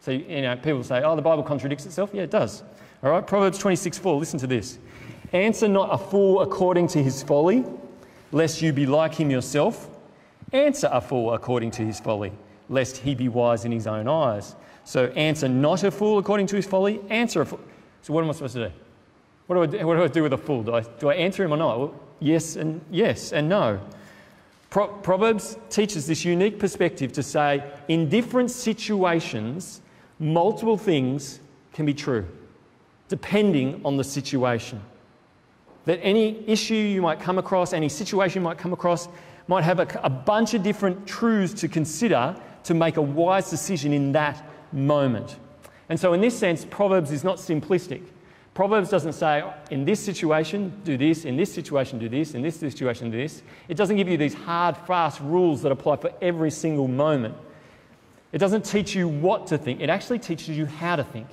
So, 0.00 0.12
you 0.12 0.42
know, 0.42 0.56
people 0.56 0.84
say, 0.84 1.02
oh, 1.02 1.16
the 1.16 1.22
Bible 1.22 1.42
contradicts 1.42 1.84
itself. 1.84 2.10
Yeah, 2.12 2.22
it 2.22 2.30
does. 2.30 2.62
All 3.02 3.10
right, 3.10 3.26
Proverbs 3.26 3.58
26 3.58 3.98
4, 3.98 4.16
listen 4.16 4.38
to 4.40 4.46
this. 4.46 4.78
Answer 5.32 5.68
not 5.68 5.92
a 5.92 5.98
fool 5.98 6.40
according 6.42 6.86
to 6.88 7.02
his 7.02 7.22
folly, 7.22 7.64
lest 8.30 8.62
you 8.62 8.72
be 8.72 8.86
like 8.86 9.14
him 9.14 9.30
yourself. 9.30 9.88
Answer 10.52 10.88
a 10.92 11.00
fool 11.00 11.34
according 11.34 11.72
to 11.72 11.82
his 11.82 11.98
folly, 11.98 12.32
lest 12.68 12.98
he 12.98 13.16
be 13.16 13.28
wise 13.28 13.64
in 13.64 13.72
his 13.72 13.88
own 13.88 14.06
eyes. 14.06 14.54
So, 14.86 15.06
answer 15.08 15.48
not 15.48 15.82
a 15.82 15.90
fool 15.90 16.18
according 16.18 16.46
to 16.46 16.56
his 16.56 16.64
folly, 16.64 17.00
answer 17.10 17.40
a 17.40 17.46
fool. 17.46 17.60
So, 18.02 18.12
what 18.12 18.22
am 18.22 18.30
I 18.30 18.32
supposed 18.32 18.54
to 18.54 18.68
do? 18.68 18.74
What 19.48 19.56
do 19.56 19.62
I 19.62 19.66
do, 19.66 19.86
what 19.86 19.96
do, 19.96 20.04
I 20.04 20.08
do 20.08 20.22
with 20.22 20.32
a 20.32 20.38
fool? 20.38 20.62
Do 20.62 20.74
I, 20.76 20.82
do 20.82 21.08
I 21.08 21.14
answer 21.14 21.44
him 21.44 21.52
or 21.52 21.56
not? 21.56 21.78
Well, 21.78 21.94
yes 22.20 22.54
and 22.54 22.80
yes 22.88 23.32
and 23.32 23.48
no. 23.48 23.80
Pro- 24.70 24.86
Proverbs 24.86 25.58
teaches 25.70 26.06
this 26.06 26.24
unique 26.24 26.60
perspective 26.60 27.12
to 27.14 27.22
say 27.22 27.64
in 27.88 28.08
different 28.08 28.52
situations, 28.52 29.82
multiple 30.20 30.78
things 30.78 31.40
can 31.72 31.84
be 31.84 31.94
true, 31.94 32.24
depending 33.08 33.80
on 33.84 33.96
the 33.96 34.04
situation. 34.04 34.80
That 35.84 35.98
any 36.00 36.48
issue 36.48 36.74
you 36.74 37.02
might 37.02 37.18
come 37.18 37.38
across, 37.38 37.72
any 37.72 37.88
situation 37.88 38.40
you 38.40 38.44
might 38.44 38.58
come 38.58 38.72
across, 38.72 39.08
might 39.48 39.64
have 39.64 39.80
a, 39.80 40.00
a 40.04 40.10
bunch 40.10 40.54
of 40.54 40.62
different 40.62 41.08
truths 41.08 41.60
to 41.60 41.66
consider 41.66 42.36
to 42.62 42.74
make 42.74 42.98
a 42.98 43.02
wise 43.02 43.50
decision 43.50 43.92
in 43.92 44.12
that 44.12 44.44
moment. 44.72 45.36
And 45.88 45.98
so, 45.98 46.12
in 46.12 46.20
this 46.20 46.36
sense, 46.36 46.64
Proverbs 46.64 47.12
is 47.12 47.24
not 47.24 47.36
simplistic. 47.36 48.02
Proverbs 48.56 48.88
doesn't 48.88 49.12
say, 49.12 49.44
in 49.70 49.84
this 49.84 50.00
situation, 50.00 50.80
do 50.82 50.96
this, 50.96 51.26
in 51.26 51.36
this 51.36 51.52
situation, 51.52 51.98
do 51.98 52.08
this, 52.08 52.34
in 52.34 52.40
this 52.40 52.58
situation, 52.58 53.10
do 53.10 53.18
this. 53.18 53.42
It 53.68 53.76
doesn't 53.76 53.96
give 53.96 54.08
you 54.08 54.16
these 54.16 54.32
hard, 54.32 54.78
fast 54.78 55.20
rules 55.20 55.60
that 55.62 55.72
apply 55.72 55.96
for 55.96 56.10
every 56.22 56.50
single 56.50 56.88
moment. 56.88 57.34
It 58.32 58.38
doesn't 58.38 58.64
teach 58.64 58.94
you 58.94 59.08
what 59.08 59.46
to 59.48 59.58
think, 59.58 59.80
it 59.80 59.90
actually 59.90 60.20
teaches 60.20 60.56
you 60.56 60.64
how 60.64 60.96
to 60.96 61.04
think, 61.04 61.26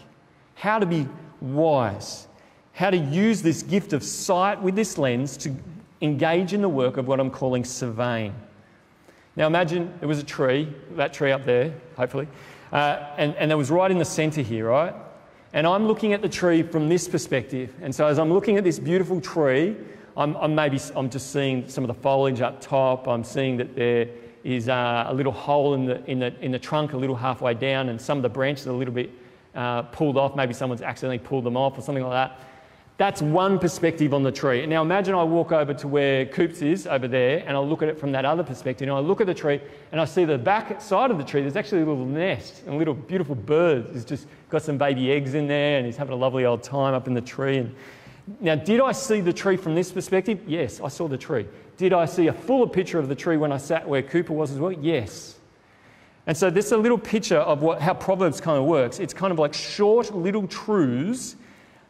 how 0.55 0.79
to 0.79 0.85
be 0.85 1.07
wise, 1.39 2.27
how 2.73 2.89
to 2.89 2.97
use 2.97 3.41
this 3.41 3.63
gift 3.63 3.93
of 3.93 4.03
sight 4.03 4.61
with 4.61 4.75
this 4.75 4.97
lens 4.97 5.37
to 5.37 5.55
engage 6.01 6.51
in 6.51 6.61
the 6.61 6.69
work 6.69 6.97
of 6.97 7.07
what 7.07 7.21
I'm 7.21 7.31
calling 7.31 7.63
surveying. 7.63 8.35
Now 9.35 9.47
imagine 9.47 9.97
it 10.01 10.05
was 10.05 10.19
a 10.19 10.23
tree, 10.23 10.73
that 10.91 11.13
tree 11.13 11.31
up 11.31 11.45
there, 11.45 11.73
hopefully, 11.95 12.27
uh, 12.73 13.13
and, 13.17 13.35
and 13.35 13.51
it 13.51 13.55
was 13.55 13.71
right 13.71 13.89
in 13.91 13.99
the 13.99 14.05
centre 14.05 14.41
here, 14.41 14.67
right? 14.67 14.93
And 15.53 15.67
I'm 15.67 15.85
looking 15.85 16.13
at 16.13 16.23
the 16.23 16.27
tree 16.27 16.63
from 16.63 16.89
this 16.89 17.07
perspective. 17.07 17.71
And 17.81 17.93
so 17.93 18.07
as 18.07 18.17
I'm 18.17 18.33
looking 18.33 18.57
at 18.57 18.63
this 18.63 18.79
beautiful 18.79 19.21
tree, 19.21 19.77
I'm, 20.17 20.35
I'm 20.37 20.55
maybe 20.55 20.79
I'm 20.95 21.09
just 21.09 21.31
seeing 21.31 21.69
some 21.69 21.83
of 21.83 21.87
the 21.87 22.01
foliage 22.01 22.41
up 22.41 22.59
top. 22.59 23.07
I'm 23.07 23.23
seeing 23.23 23.57
that 23.57 23.75
there 23.75 24.07
is 24.43 24.67
uh, 24.69 25.05
a 25.07 25.13
little 25.13 25.31
hole 25.31 25.75
in 25.75 25.85
the, 25.85 26.03
in, 26.05 26.19
the, 26.19 26.33
in 26.43 26.51
the 26.51 26.57
trunk, 26.59 26.93
a 26.93 26.97
little 26.97 27.15
halfway 27.15 27.53
down, 27.53 27.89
and 27.89 28.01
some 28.01 28.17
of 28.17 28.23
the 28.23 28.29
branches 28.29 28.65
are 28.65 28.71
a 28.71 28.75
little 28.75 28.93
bit 28.93 29.11
uh, 29.53 29.83
pulled 29.83 30.17
off. 30.17 30.35
Maybe 30.35 30.53
someone's 30.53 30.81
accidentally 30.81 31.19
pulled 31.19 31.43
them 31.43 31.55
off 31.55 31.77
or 31.77 31.81
something 31.81 32.03
like 32.03 32.29
that. 32.29 32.39
That's 32.97 33.23
one 33.23 33.57
perspective 33.57 34.13
on 34.13 34.21
the 34.21 34.31
tree. 34.31 34.65
Now 34.67 34.83
imagine 34.83 35.15
I 35.15 35.23
walk 35.23 35.51
over 35.51 35.73
to 35.73 35.87
where 35.87 36.27
Coops 36.27 36.61
is 36.61 36.85
over 36.85 37.07
there 37.07 37.43
and 37.47 37.57
I 37.57 37.59
look 37.59 37.81
at 37.81 37.89
it 37.89 37.99
from 37.99 38.11
that 38.11 38.23
other 38.23 38.43
perspective. 38.43 38.87
And 38.87 38.95
I 38.95 38.99
look 38.99 39.19
at 39.19 39.25
the 39.25 39.33
tree 39.33 39.59
and 39.91 39.99
I 39.99 40.05
see 40.05 40.25
the 40.25 40.37
back 40.37 40.79
side 40.79 41.09
of 41.09 41.17
the 41.17 41.23
tree, 41.23 41.41
there's 41.41 41.55
actually 41.55 41.81
a 41.81 41.85
little 41.85 42.05
nest 42.05 42.61
and 42.65 42.75
a 42.75 42.77
little 42.77 42.93
beautiful 42.93 43.33
bird. 43.33 43.87
He's 43.93 44.05
just 44.05 44.27
got 44.49 44.61
some 44.61 44.77
baby 44.77 45.11
eggs 45.11 45.33
in 45.33 45.47
there 45.47 45.77
and 45.77 45.85
he's 45.87 45.97
having 45.97 46.13
a 46.13 46.17
lovely 46.17 46.45
old 46.45 46.61
time 46.61 46.93
up 46.93 47.07
in 47.07 47.15
the 47.15 47.21
tree. 47.21 47.57
And 47.57 47.75
now, 48.39 48.55
did 48.55 48.79
I 48.79 48.93
see 48.93 49.19
the 49.19 49.33
tree 49.33 49.57
from 49.57 49.75
this 49.75 49.91
perspective? 49.91 50.41
Yes, 50.47 50.79
I 50.79 50.87
saw 50.87 51.07
the 51.07 51.17
tree. 51.17 51.45
Did 51.75 51.91
I 51.91 52.05
see 52.05 52.27
a 52.27 52.33
fuller 52.33 52.67
picture 52.67 52.99
of 52.99 53.09
the 53.09 53.15
tree 53.15 53.37
when 53.37 53.51
I 53.51 53.57
sat 53.57 53.87
where 53.87 54.01
Cooper 54.01 54.33
was 54.33 54.51
as 54.51 54.59
well? 54.59 54.71
Yes. 54.71 55.35
And 56.25 56.37
so 56.37 56.49
this 56.49 56.67
is 56.67 56.71
a 56.71 56.77
little 56.77 56.97
picture 56.97 57.39
of 57.39 57.61
what, 57.61 57.81
how 57.81 57.93
Proverbs 57.93 58.39
kind 58.39 58.57
of 58.57 58.65
works. 58.65 58.99
It's 58.99 59.13
kind 59.13 59.33
of 59.33 59.39
like 59.39 59.53
short 59.53 60.15
little 60.15 60.47
truths 60.47 61.35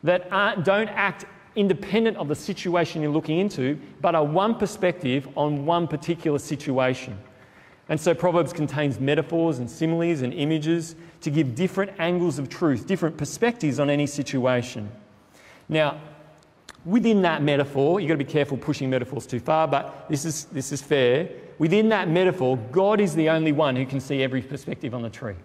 that 0.03 0.29
don't 0.63 0.89
act 0.89 1.25
independent 1.55 2.17
of 2.17 2.27
the 2.27 2.35
situation 2.35 3.01
you're 3.01 3.11
looking 3.11 3.39
into, 3.39 3.79
but 4.01 4.15
are 4.15 4.25
one 4.25 4.55
perspective 4.55 5.27
on 5.35 5.65
one 5.65 5.87
particular 5.87 6.39
situation. 6.39 7.17
And 7.89 7.99
so 7.99 8.13
Proverbs 8.13 8.53
contains 8.53 8.99
metaphors 8.99 9.59
and 9.59 9.69
similes 9.69 10.21
and 10.21 10.33
images 10.33 10.95
to 11.21 11.29
give 11.29 11.53
different 11.53 11.91
angles 11.99 12.39
of 12.39 12.49
truth, 12.49 12.87
different 12.87 13.17
perspectives 13.17 13.79
on 13.79 13.89
any 13.89 14.07
situation. 14.07 14.89
Now, 15.69 15.99
within 16.85 17.21
that 17.21 17.43
metaphor, 17.43 17.99
you've 17.99 18.07
got 18.07 18.15
to 18.15 18.23
be 18.23 18.31
careful 18.31 18.57
pushing 18.57 18.89
metaphors 18.89 19.25
too 19.25 19.39
far, 19.39 19.67
but 19.67 20.05
this 20.09 20.25
is, 20.25 20.45
this 20.45 20.71
is 20.71 20.81
fair. 20.81 21.29
Within 21.59 21.89
that 21.89 22.09
metaphor, 22.09 22.57
God 22.71 22.99
is 22.99 23.15
the 23.15 23.29
only 23.29 23.51
one 23.51 23.75
who 23.75 23.85
can 23.85 23.99
see 23.99 24.23
every 24.23 24.41
perspective 24.41 24.93
on 24.93 25.01
the 25.01 25.09
tree. 25.09 25.35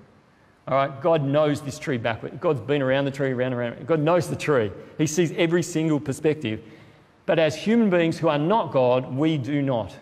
All 0.69 0.75
right, 0.75 1.01
God 1.01 1.25
knows 1.25 1.63
this 1.63 1.79
tree 1.79 1.97
backward. 1.97 2.41
God's 2.41 2.61
been 2.61 2.83
around 2.83 3.07
the 3.07 3.11
tree, 3.11 3.33
around, 3.33 3.55
around. 3.55 3.87
God 3.87 4.01
knows 4.01 4.29
the 4.29 4.37
tree. 4.37 4.71
He 4.99 5.07
sees 5.07 5.33
every 5.33 5.63
single 5.63 5.99
perspective. 5.99 6.61
But 7.25 7.39
as 7.39 7.57
human 7.57 7.89
beings 7.89 8.19
who 8.19 8.29
are 8.29 8.39
not 8.39 8.71
God, 8.71 9.11
we 9.15 9.39
do 9.39 9.63
not. 9.63 9.97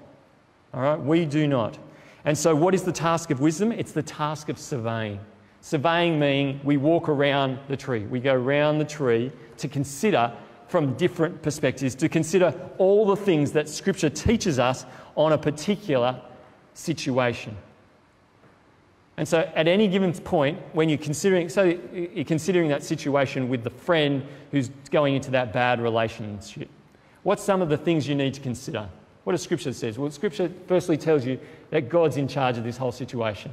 All 0.74 0.82
right, 0.82 1.00
we 1.00 1.24
do 1.24 1.46
not. 1.46 1.78
And 2.24 2.36
so, 2.36 2.54
what 2.56 2.74
is 2.74 2.82
the 2.82 2.90
task 2.90 3.30
of 3.30 3.38
wisdom? 3.38 3.70
It's 3.70 3.92
the 3.92 4.02
task 4.02 4.48
of 4.48 4.58
surveying. 4.58 5.20
Surveying 5.60 6.18
meaning 6.18 6.60
we 6.64 6.76
walk 6.76 7.08
around 7.08 7.60
the 7.68 7.76
tree. 7.76 8.04
We 8.04 8.18
go 8.18 8.34
around 8.34 8.78
the 8.78 8.84
tree 8.84 9.30
to 9.58 9.68
consider 9.68 10.32
from 10.66 10.94
different 10.94 11.42
perspectives, 11.42 11.94
to 11.94 12.08
consider 12.08 12.52
all 12.78 13.06
the 13.06 13.14
things 13.14 13.52
that 13.52 13.68
Scripture 13.68 14.10
teaches 14.10 14.58
us 14.58 14.84
on 15.14 15.32
a 15.32 15.38
particular 15.38 16.20
situation. 16.74 17.56
And 19.18 19.26
so, 19.26 19.50
at 19.54 19.66
any 19.66 19.88
given 19.88 20.12
point, 20.12 20.60
when 20.72 20.88
you're 20.88 20.98
considering, 20.98 21.48
so 21.48 21.78
you're 21.92 22.24
considering 22.24 22.68
that 22.68 22.82
situation 22.82 23.48
with 23.48 23.64
the 23.64 23.70
friend 23.70 24.26
who's 24.50 24.68
going 24.90 25.14
into 25.14 25.30
that 25.30 25.52
bad 25.52 25.80
relationship, 25.80 26.68
what's 27.22 27.42
some 27.42 27.62
of 27.62 27.70
the 27.70 27.78
things 27.78 28.06
you 28.06 28.14
need 28.14 28.34
to 28.34 28.40
consider? 28.40 28.88
What 29.24 29.32
does 29.32 29.42
Scripture 29.42 29.72
says? 29.72 29.98
Well, 29.98 30.10
Scripture 30.10 30.52
firstly 30.68 30.96
tells 30.96 31.24
you 31.24 31.40
that 31.70 31.88
God's 31.88 32.16
in 32.16 32.28
charge 32.28 32.58
of 32.58 32.64
this 32.64 32.76
whole 32.76 32.92
situation. 32.92 33.52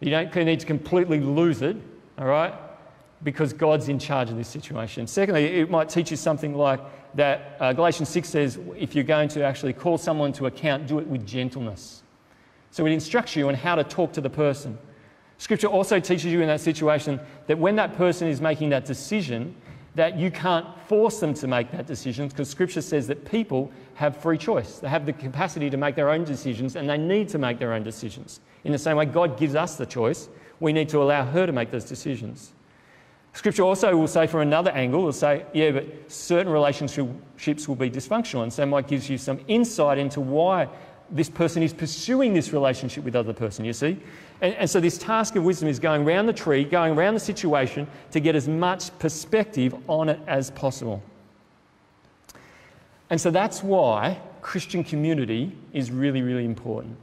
You 0.00 0.10
don't 0.10 0.34
need 0.34 0.60
to 0.60 0.66
completely 0.66 1.20
lose 1.20 1.60
it, 1.62 1.76
all 2.18 2.26
right? 2.26 2.54
Because 3.22 3.52
God's 3.52 3.88
in 3.88 3.98
charge 3.98 4.30
of 4.30 4.36
this 4.36 4.48
situation. 4.48 5.06
Secondly, 5.06 5.44
it 5.44 5.70
might 5.70 5.88
teach 5.88 6.10
you 6.10 6.16
something 6.16 6.54
like 6.54 6.80
that 7.14 7.56
uh, 7.60 7.72
Galatians 7.72 8.08
6 8.08 8.28
says 8.28 8.58
if 8.76 8.94
you're 8.94 9.04
going 9.04 9.28
to 9.30 9.44
actually 9.44 9.72
call 9.72 9.98
someone 9.98 10.32
to 10.32 10.46
account, 10.46 10.86
do 10.86 10.98
it 10.98 11.06
with 11.06 11.26
gentleness. 11.26 12.01
So 12.72 12.86
it 12.86 12.90
instructs 12.90 13.36
you 13.36 13.48
on 13.48 13.54
how 13.54 13.74
to 13.74 13.84
talk 13.84 14.12
to 14.14 14.20
the 14.20 14.30
person. 14.30 14.78
Scripture 15.36 15.66
also 15.66 16.00
teaches 16.00 16.26
you 16.26 16.40
in 16.40 16.48
that 16.48 16.60
situation 16.60 17.20
that 17.46 17.58
when 17.58 17.76
that 17.76 17.96
person 17.96 18.28
is 18.28 18.40
making 18.40 18.70
that 18.70 18.86
decision, 18.86 19.54
that 19.94 20.16
you 20.16 20.30
can't 20.30 20.66
force 20.88 21.20
them 21.20 21.34
to 21.34 21.46
make 21.46 21.70
that 21.72 21.86
decision 21.86 22.28
because 22.28 22.48
Scripture 22.48 22.80
says 22.80 23.06
that 23.08 23.30
people 23.30 23.70
have 23.94 24.16
free 24.16 24.38
choice. 24.38 24.78
They 24.78 24.88
have 24.88 25.04
the 25.04 25.12
capacity 25.12 25.68
to 25.68 25.76
make 25.76 25.96
their 25.96 26.08
own 26.08 26.24
decisions 26.24 26.76
and 26.76 26.88
they 26.88 26.96
need 26.96 27.28
to 27.28 27.38
make 27.38 27.58
their 27.58 27.74
own 27.74 27.82
decisions. 27.82 28.40
In 28.64 28.72
the 28.72 28.78
same 28.78 28.96
way, 28.96 29.04
God 29.04 29.38
gives 29.38 29.54
us 29.54 29.76
the 29.76 29.84
choice, 29.84 30.30
we 30.58 30.72
need 30.72 30.88
to 30.88 31.02
allow 31.02 31.26
her 31.26 31.44
to 31.44 31.52
make 31.52 31.70
those 31.70 31.84
decisions. 31.84 32.52
Scripture 33.34 33.64
also 33.64 33.94
will 33.96 34.08
say, 34.08 34.26
from 34.26 34.40
another 34.40 34.70
angle, 34.70 35.02
will 35.02 35.12
say, 35.12 35.44
yeah, 35.52 35.70
but 35.70 36.10
certain 36.10 36.52
relationships 36.52 37.66
will 37.66 37.76
be 37.76 37.90
dysfunctional. 37.90 38.42
And 38.42 38.52
so 38.52 38.64
might 38.66 38.88
give 38.88 39.08
you 39.08 39.18
some 39.18 39.40
insight 39.48 39.98
into 39.98 40.20
why 40.20 40.68
this 41.12 41.28
person 41.28 41.62
is 41.62 41.72
pursuing 41.72 42.32
this 42.32 42.52
relationship 42.52 43.04
with 43.04 43.14
other 43.14 43.34
person, 43.34 43.64
you 43.64 43.74
see? 43.74 43.98
And, 44.40 44.54
and, 44.54 44.68
so 44.68 44.80
this 44.80 44.96
task 44.96 45.36
of 45.36 45.44
wisdom 45.44 45.68
is 45.68 45.78
going 45.78 46.04
around 46.04 46.26
the 46.26 46.32
tree, 46.32 46.64
going 46.64 46.94
around 46.94 47.14
the 47.14 47.20
situation 47.20 47.86
to 48.12 48.20
get 48.20 48.34
as 48.34 48.48
much 48.48 48.96
perspective 48.98 49.74
on 49.88 50.08
it 50.08 50.18
as 50.26 50.50
possible. 50.50 51.02
And 53.10 53.20
so 53.20 53.30
that's 53.30 53.62
why 53.62 54.18
Christian 54.40 54.82
community 54.82 55.52
is 55.74 55.90
really, 55.90 56.22
really 56.22 56.46
important. 56.46 56.96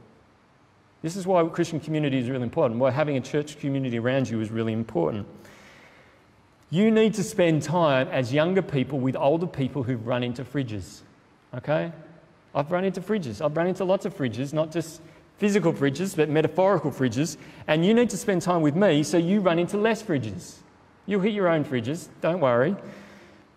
This 1.02 1.16
is 1.16 1.26
why 1.26 1.46
Christian 1.46 1.78
community 1.80 2.18
is 2.18 2.28
really 2.28 2.42
important, 2.42 2.80
why 2.80 2.90
having 2.90 3.16
a 3.16 3.20
church 3.20 3.58
community 3.60 3.98
around 3.98 4.28
you 4.28 4.40
is 4.40 4.50
really 4.50 4.72
important. 4.72 5.26
You 6.68 6.90
need 6.90 7.14
to 7.14 7.22
spend 7.22 7.62
time 7.62 8.08
as 8.08 8.32
younger 8.32 8.60
people 8.60 8.98
with 8.98 9.16
older 9.16 9.46
people 9.46 9.82
who've 9.82 10.06
run 10.06 10.22
into 10.22 10.44
fridges, 10.44 11.00
okay? 11.54 11.92
I've 12.54 12.70
run 12.70 12.84
into 12.84 13.00
fridges. 13.00 13.44
I've 13.44 13.56
run 13.56 13.66
into 13.66 13.84
lots 13.84 14.04
of 14.04 14.16
fridges, 14.16 14.52
not 14.52 14.72
just 14.72 15.00
physical 15.38 15.72
fridges, 15.72 16.16
but 16.16 16.28
metaphorical 16.28 16.90
fridges. 16.90 17.36
And 17.66 17.84
you 17.84 17.94
need 17.94 18.10
to 18.10 18.16
spend 18.16 18.42
time 18.42 18.60
with 18.62 18.76
me 18.76 19.02
so 19.02 19.16
you 19.16 19.40
run 19.40 19.58
into 19.58 19.76
less 19.76 20.02
fridges. 20.02 20.56
You'll 21.06 21.20
hit 21.20 21.32
your 21.32 21.48
own 21.48 21.64
fridges, 21.64 22.08
don't 22.20 22.40
worry. 22.40 22.76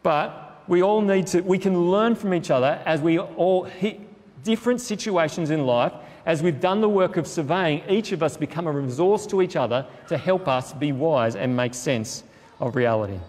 But 0.02 0.64
we 0.68 0.82
all 0.82 1.02
need 1.02 1.28
to, 1.28 1.42
we 1.42 1.58
can 1.58 1.92
learn 1.92 2.16
from 2.16 2.34
each 2.34 2.52
other 2.52 2.82
as 2.86 3.02
we 3.02 3.20
all 3.20 3.64
hit 3.64 4.00
different 4.44 4.82
situations 4.82 5.50
in 5.50 5.66
life. 5.66 5.94
As 6.26 6.42
we've 6.42 6.60
done 6.60 6.80
the 6.80 6.88
work 6.88 7.18
of 7.18 7.28
surveying, 7.28 7.84
each 7.90 8.14
of 8.14 8.24
us 8.24 8.38
become 8.38 8.68
a 8.68 8.72
resource 8.72 9.28
to 9.28 9.42
each 9.42 9.58
other 9.58 9.86
to 10.08 10.18
help 10.18 10.48
us 10.48 10.72
be 10.72 10.92
wise 10.94 11.36
and 11.36 11.56
make 11.56 11.74
sense 11.74 12.24
of 12.60 12.76
reality. 12.76 13.20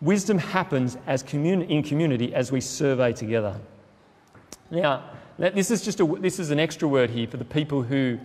Wisdom 0.00 0.36
happens 0.38 0.98
as 1.06 1.22
communi- 1.22 1.68
in 1.70 1.84
community 1.84 2.34
as 2.34 2.50
we 2.50 2.60
survey 2.60 3.12
together. 3.12 3.54
Now, 4.72 5.04
this 5.36 5.70
is 5.70 5.82
just 5.82 6.00
a, 6.00 6.06
this 6.06 6.38
is 6.38 6.50
an 6.50 6.58
extra 6.58 6.88
word 6.88 7.10
here 7.10 7.26
for 7.26 7.36
the 7.36 7.44
people 7.44 7.82
who 7.82 8.18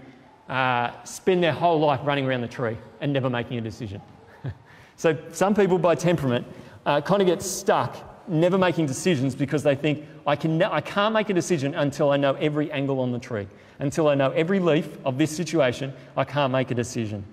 uh, 0.47 0.91
spend 1.03 1.43
their 1.43 1.51
whole 1.51 1.77
life 1.77 1.99
running 2.03 2.25
around 2.25 2.39
the 2.39 2.47
tree 2.47 2.77
and 3.01 3.11
never 3.11 3.29
making 3.29 3.57
a 3.57 3.61
decision. 3.61 4.01
so 4.95 5.17
some 5.33 5.53
people 5.53 5.77
by 5.77 5.93
temperament 5.93 6.47
uh, 6.85 7.01
kind 7.01 7.21
of 7.21 7.27
get 7.27 7.41
stuck 7.41 7.97
never 8.29 8.57
making 8.57 8.85
decisions 8.85 9.35
because 9.35 9.61
they 9.61 9.75
think 9.75 10.05
I, 10.25 10.37
can 10.37 10.63
I 10.63 10.79
can't 10.79 11.13
make 11.13 11.29
a 11.29 11.33
decision 11.33 11.75
until 11.75 12.11
I 12.11 12.17
know 12.17 12.35
every 12.35 12.71
angle 12.71 13.01
on 13.01 13.11
the 13.11 13.19
tree. 13.19 13.47
Until 13.79 14.07
I 14.07 14.15
know 14.15 14.31
every 14.31 14.59
leaf 14.59 14.97
of 15.03 15.17
this 15.17 15.35
situation, 15.35 15.93
I 16.15 16.23
can't 16.23 16.51
make 16.53 16.71
a 16.71 16.75
decision. 16.75 17.25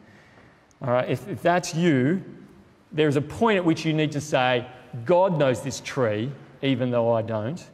All 0.82 0.90
right, 0.90 1.08
if, 1.08 1.26
if 1.28 1.40
that's 1.40 1.72
you, 1.72 2.22
there 2.90 3.06
is 3.06 3.16
a 3.16 3.22
point 3.22 3.58
at 3.58 3.64
which 3.64 3.84
you 3.84 3.92
need 3.92 4.10
to 4.12 4.20
say, 4.20 4.66
God 5.04 5.38
knows 5.38 5.62
this 5.62 5.80
tree, 5.80 6.32
even 6.62 6.90
though 6.90 7.12
I 7.12 7.22
don't. 7.22 7.64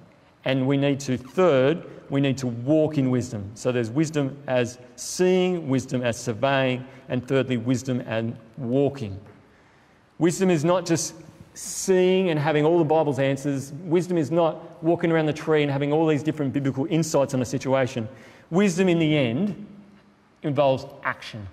And 0.45 0.67
we 0.67 0.77
need 0.77 1.01
to, 1.01 1.17
third, 1.17 1.85
we 2.09 2.21
need 2.21 2.39
to 2.39 2.47
walk 2.47 2.99
in 2.99 3.11
wisdom. 3.11 3.51
So 3.55 3.73
there's 3.73 3.91
wisdom 3.91 4.37
as 4.47 4.79
seeing, 4.97 5.69
wisdom 5.69 6.03
as 6.03 6.19
surveying, 6.19 6.87
and 7.09 7.27
thirdly, 7.27 7.57
wisdom 7.57 8.01
and 8.07 8.37
walking. 8.57 9.19
Wisdom 10.19 10.51
is 10.51 10.65
not 10.65 10.87
just 10.87 11.15
seeing 11.55 12.31
and 12.31 12.39
having 12.39 12.65
all 12.65 12.79
the 12.79 12.85
Bible's 12.85 13.19
answers. 13.19 13.73
Wisdom 13.85 14.19
is 14.19 14.31
not 14.31 14.83
walking 14.83 15.13
around 15.13 15.27
the 15.27 15.33
tree 15.33 15.63
and 15.63 15.71
having 15.71 15.93
all 15.93 16.07
these 16.07 16.23
different 16.23 16.53
biblical 16.53 16.87
insights 16.91 17.35
on 17.35 17.43
a 17.43 17.45
situation. 17.45 18.09
Wisdom, 18.51 18.89
in 18.89 18.99
the 18.99 19.17
end, 19.17 19.67
involves 20.43 20.87
action. 21.05 21.47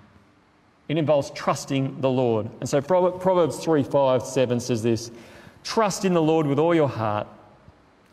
It 0.88 0.96
involves 0.96 1.30
trusting 1.30 2.00
the 2.00 2.10
Lord. 2.10 2.48
And 2.60 2.68
so 2.68 2.80
Proverbs 2.80 3.58
3 3.58 3.82
5 3.82 4.22
7 4.24 4.60
says 4.60 4.82
this 4.82 5.10
Trust 5.62 6.04
in 6.04 6.14
the 6.14 6.22
Lord 6.22 6.46
with 6.46 6.58
all 6.58 6.74
your 6.74 6.88
heart 6.88 7.26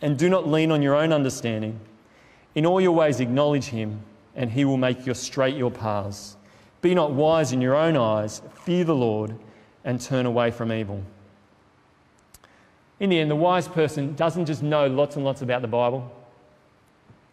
and 0.01 0.17
do 0.17 0.29
not 0.29 0.47
lean 0.47 0.71
on 0.71 0.81
your 0.81 0.95
own 0.95 1.11
understanding. 1.11 1.79
In 2.53 2.65
all 2.65 2.79
your 2.79 2.93
ways, 2.93 3.19
acknowledge 3.19 3.65
him, 3.65 4.01
and 4.35 4.49
he 4.51 4.65
will 4.65 4.77
make 4.77 5.05
your 5.05 5.15
straight 5.15 5.55
your 5.55 5.71
paths. 5.71 6.37
Be 6.81 6.93
not 6.93 7.11
wise 7.11 7.51
in 7.51 7.61
your 7.61 7.75
own 7.75 7.97
eyes, 7.97 8.41
fear 8.63 8.83
the 8.83 8.95
Lord, 8.95 9.35
and 9.83 9.99
turn 9.99 10.25
away 10.25 10.51
from 10.51 10.71
evil. 10.71 11.03
In 12.99 13.09
the 13.09 13.19
end, 13.19 13.29
the 13.29 13.35
wise 13.35 13.67
person 13.67 14.15
doesn't 14.15 14.45
just 14.45 14.63
know 14.63 14.87
lots 14.87 15.15
and 15.15 15.25
lots 15.25 15.41
about 15.41 15.61
the 15.61 15.67
Bible. 15.67 16.11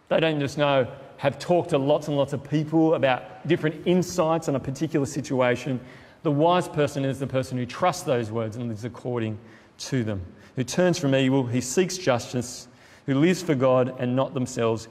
They 0.09 0.21
don't 0.21 0.41
just 0.41 0.59
know 0.59 0.89
have 1.19 1.39
talked 1.39 1.71
to 1.71 1.79
lots 1.79 2.09
and 2.09 2.17
lots 2.17 2.33
of 2.33 2.43
people 2.43 2.95
about 2.95 3.47
different 3.47 3.87
insights 3.87 4.49
on 4.49 4.57
a 4.57 4.61
particular 4.61 5.07
situation. 5.07 5.79
The 6.25 6.33
wise 6.33 6.67
person 6.67 7.05
is 7.05 7.21
the 7.21 7.29
person 7.29 7.57
who 7.57 7.65
trusts 7.65 8.03
those 8.03 8.33
words 8.33 8.57
and 8.57 8.69
lives 8.69 8.85
according 8.85 9.39
to 9.79 10.03
them, 10.03 10.21
who 10.57 10.65
turns 10.65 10.99
from 10.99 11.15
evil, 11.15 11.47
he 11.47 11.61
seeks 11.61 11.97
justice, 11.97 12.69
who 13.07 13.15
lives 13.15 13.43
for 13.43 13.55
God 13.55 13.95
and 13.99 14.15
not 14.15 14.35
themselves. 14.35 14.89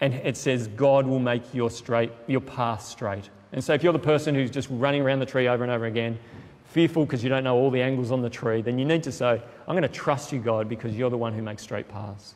And 0.00 0.14
it 0.14 0.36
says, 0.36 0.68
God 0.68 1.06
will 1.06 1.18
make 1.18 1.54
your 1.54 1.70
straight, 1.70 2.12
your 2.26 2.40
path 2.40 2.82
straight. 2.82 3.30
And 3.52 3.62
so 3.62 3.74
if 3.74 3.82
you're 3.82 3.92
the 3.92 3.98
person 3.98 4.34
who's 4.34 4.50
just 4.50 4.68
running 4.70 5.02
around 5.02 5.18
the 5.20 5.26
tree 5.26 5.48
over 5.48 5.64
and 5.64 5.72
over 5.72 5.86
again, 5.86 6.18
fearful 6.66 7.04
because 7.04 7.22
you 7.22 7.30
don't 7.30 7.44
know 7.44 7.56
all 7.56 7.70
the 7.70 7.82
angles 7.82 8.12
on 8.12 8.20
the 8.20 8.30
tree, 8.30 8.62
then 8.62 8.78
you 8.78 8.84
need 8.84 9.02
to 9.02 9.12
say, 9.12 9.42
I'm 9.66 9.74
going 9.74 9.82
to 9.82 9.88
trust 9.88 10.32
you, 10.32 10.38
God, 10.38 10.68
because 10.68 10.96
you're 10.96 11.10
the 11.10 11.16
one 11.16 11.32
who 11.32 11.42
makes 11.42 11.62
straight 11.62 11.88
paths. 11.88 12.34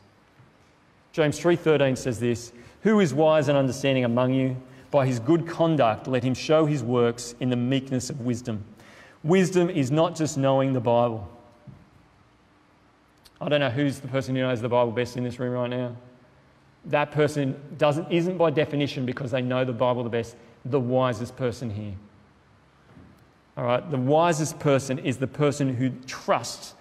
James 1.13 1.39
3:13 1.39 1.95
says 1.95 2.19
this, 2.19 2.51
"Who 2.81 2.99
is 2.99 3.13
wise 3.13 3.47
and 3.47 3.55
understanding 3.55 4.03
among 4.03 4.33
you? 4.33 4.57
By 4.89 5.05
his 5.05 5.19
good 5.19 5.47
conduct 5.47 6.07
let 6.07 6.23
him 6.23 6.33
show 6.33 6.65
his 6.65 6.83
works 6.83 7.35
in 7.39 7.51
the 7.51 7.55
meekness 7.55 8.09
of 8.09 8.21
wisdom." 8.21 8.63
Wisdom 9.23 9.69
is 9.69 9.91
not 9.91 10.15
just 10.15 10.39
knowing 10.39 10.73
the 10.73 10.81
Bible. 10.81 11.29
I 13.43 13.49
don't 13.49 13.59
know 13.59 13.69
who's 13.69 13.99
the 13.99 14.07
person 14.07 14.35
who 14.35 14.41
knows 14.41 14.61
the 14.61 14.69
Bible 14.69 14.93
best 14.93 15.17
in 15.17 15.23
this 15.25 15.37
room 15.37 15.51
right 15.51 15.69
now. 15.69 15.97
That 16.85 17.11
person 17.11 17.59
doesn't, 17.77 18.09
isn't 18.09 18.37
by 18.37 18.51
definition 18.51 19.05
because 19.05 19.31
they 19.31 19.41
know 19.41 19.65
the 19.65 19.73
Bible 19.73 20.03
the 20.03 20.09
best, 20.09 20.37
the 20.63 20.79
wisest 20.79 21.35
person 21.35 21.69
here. 21.69 21.93
All 23.57 23.65
right, 23.65 23.91
the 23.91 23.97
wisest 23.97 24.59
person 24.59 24.97
is 24.97 25.17
the 25.17 25.27
person 25.27 25.75
who 25.75 25.89
trusts 26.07 26.73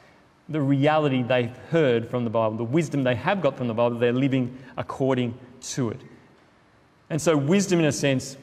the 0.48 0.61
reality 0.61 1.22
they've 1.22 1.57
heard 1.70 2.09
from 2.09 2.22
the 2.22 2.31
Bible, 2.31 2.57
the 2.57 2.64
wisdom 2.64 3.03
they 3.03 3.16
have 3.16 3.40
got 3.40 3.57
from 3.57 3.66
the 3.66 3.75
Bible, 3.75 3.98
they're 3.98 4.12
living 4.12 4.57
according 4.77 5.37
to 5.62 5.90
it. 5.90 6.01
And 7.11 7.20
so, 7.20 7.37
wisdom, 7.37 7.81
in 7.81 7.87
a 7.87 7.92
sense, 7.92 8.37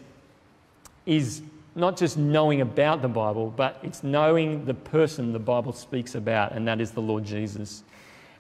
is 1.06 1.42
not 1.74 1.98
just 1.98 2.18
knowing 2.18 2.60
about 2.62 3.02
the 3.02 3.08
Bible, 3.08 3.54
but 3.56 3.80
it's 3.82 4.04
knowing 4.04 4.66
the 4.66 4.74
person 4.74 5.32
the 5.32 5.40
Bible 5.40 5.72
speaks 5.72 6.16
about, 6.16 6.52
and 6.52 6.68
that 6.68 6.82
is 6.82 6.92
the 6.92 7.02
Lord 7.02 7.24
Jesus. 7.24 7.84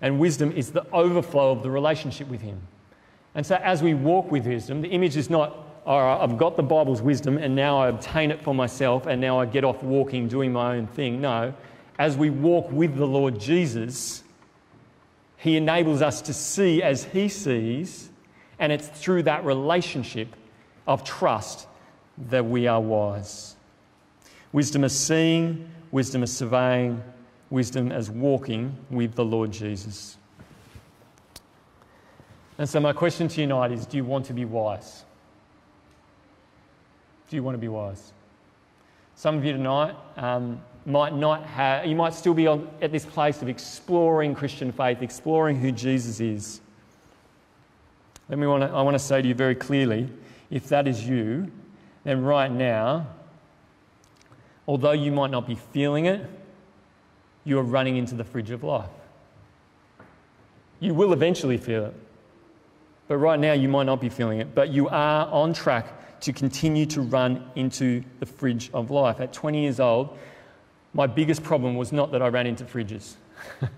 And 0.01 0.19
wisdom 0.19 0.51
is 0.51 0.71
the 0.71 0.85
overflow 0.91 1.51
of 1.51 1.63
the 1.63 1.69
relationship 1.69 2.27
with 2.27 2.41
Him. 2.41 2.61
And 3.35 3.45
so, 3.45 3.55
as 3.55 3.83
we 3.83 3.93
walk 3.93 4.31
with 4.31 4.47
wisdom, 4.47 4.81
the 4.81 4.89
image 4.89 5.17
is 5.17 5.29
not, 5.29 5.65
all 5.85 6.01
right, 6.01 6.21
I've 6.21 6.37
got 6.37 6.57
the 6.57 6.63
Bible's 6.63 7.01
wisdom 7.01 7.37
and 7.37 7.55
now 7.55 7.79
I 7.79 7.89
obtain 7.89 8.31
it 8.31 8.41
for 8.41 8.55
myself 8.55 9.05
and 9.05 9.21
now 9.21 9.39
I 9.39 9.45
get 9.45 9.63
off 9.63 9.83
walking, 9.83 10.27
doing 10.27 10.51
my 10.51 10.77
own 10.77 10.87
thing. 10.87 11.21
No, 11.21 11.53
as 11.97 12.15
we 12.15 12.29
walk 12.29 12.71
with 12.71 12.95
the 12.95 13.05
Lord 13.05 13.39
Jesus, 13.39 14.23
He 15.37 15.57
enables 15.57 16.01
us 16.01 16.21
to 16.23 16.33
see 16.33 16.81
as 16.81 17.03
He 17.03 17.27
sees, 17.27 18.09
and 18.57 18.71
it's 18.71 18.87
through 18.87 19.23
that 19.23 19.43
relationship 19.45 20.35
of 20.87 21.03
trust 21.03 21.67
that 22.29 22.45
we 22.45 22.67
are 22.67 22.81
wise. 22.81 23.55
Wisdom 24.51 24.83
is 24.83 24.97
seeing, 24.97 25.69
wisdom 25.91 26.23
is 26.23 26.35
surveying, 26.35 27.03
wisdom 27.49 27.91
as 27.91 28.09
walking 28.09 28.75
with 28.89 29.15
the 29.15 29.25
Lord 29.25 29.51
Jesus. 29.51 30.17
And 32.57 32.67
so, 32.67 32.79
my 32.79 32.93
question 32.93 33.27
to 33.29 33.41
you 33.41 33.47
tonight 33.47 33.71
is 33.71 33.85
do 33.85 33.97
you 33.97 34.03
want 34.03 34.25
to 34.25 34.33
be 34.33 34.45
wise? 34.45 35.03
Do 37.29 37.35
you 37.35 37.43
want 37.43 37.55
to 37.55 37.59
be 37.59 37.67
wise? 37.67 38.11
Some 39.15 39.37
of 39.37 39.45
you 39.45 39.53
tonight 39.53 39.95
um, 40.17 40.61
might 40.85 41.13
not 41.13 41.45
have, 41.45 41.85
you 41.85 41.95
might 41.95 42.13
still 42.13 42.33
be 42.33 42.47
on, 42.47 42.67
at 42.81 42.91
this 42.91 43.05
place 43.05 43.41
of 43.41 43.49
exploring 43.49 44.33
Christian 44.33 44.71
faith, 44.71 45.01
exploring 45.01 45.57
who 45.59 45.71
Jesus 45.71 46.19
is. 46.19 46.61
Let 48.29 48.39
me 48.39 48.47
want 48.47 48.63
to, 48.63 48.69
I 48.69 48.81
want 48.81 48.95
to 48.95 48.99
say 48.99 49.21
to 49.21 49.27
you 49.27 49.33
very 49.33 49.55
clearly 49.55 50.09
if 50.49 50.67
that 50.69 50.87
is 50.87 51.07
you, 51.07 51.51
then 52.03 52.23
right 52.23 52.51
now, 52.51 53.07
although 54.67 54.91
you 54.91 55.11
might 55.11 55.31
not 55.31 55.47
be 55.47 55.55
feeling 55.55 56.05
it, 56.05 56.21
you 57.45 57.57
are 57.59 57.63
running 57.63 57.97
into 57.97 58.15
the 58.15 58.23
fridge 58.23 58.51
of 58.51 58.63
life. 58.63 58.89
You 60.79 60.93
will 60.93 61.13
eventually 61.13 61.57
feel 61.57 61.85
it. 61.85 61.93
But 63.07 63.17
right 63.17 63.39
now, 63.39 63.53
you 63.53 63.67
might 63.67 63.85
not 63.85 63.99
be 63.99 64.09
feeling 64.09 64.39
it. 64.39 64.53
But 64.53 64.69
you 64.69 64.87
are 64.87 65.27
on 65.27 65.53
track 65.53 66.19
to 66.21 66.33
continue 66.33 66.85
to 66.87 67.01
run 67.01 67.49
into 67.55 68.03
the 68.19 68.25
fridge 68.25 68.69
of 68.73 68.91
life. 68.91 69.19
At 69.19 69.33
20 69.33 69.61
years 69.61 69.79
old, 69.79 70.17
my 70.93 71.07
biggest 71.07 71.43
problem 71.43 71.75
was 71.75 71.91
not 71.91 72.11
that 72.11 72.21
I 72.21 72.27
ran 72.27 72.45
into 72.45 72.65
fridges. 72.65 73.15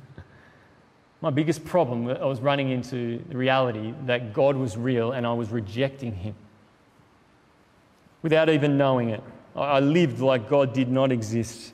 my 1.21 1.30
biggest 1.30 1.63
problem, 1.63 2.10
I 2.10 2.26
was 2.26 2.41
running 2.41 2.69
into 2.69 3.24
the 3.30 3.38
reality 3.38 3.93
that 4.06 4.34
God 4.34 4.56
was 4.56 4.76
real 4.76 5.12
and 5.12 5.26
I 5.26 5.34
was 5.34 5.50
rejecting 5.50 6.13
Him 6.13 6.36
without 8.21 8.50
even 8.50 8.78
knowing 8.78 9.10
it. 9.10 9.24
I 9.56 9.80
lived 9.80 10.19
like 10.19 10.50
God 10.50 10.74
did 10.74 10.89
not 10.89 11.12
exist. 11.12 11.74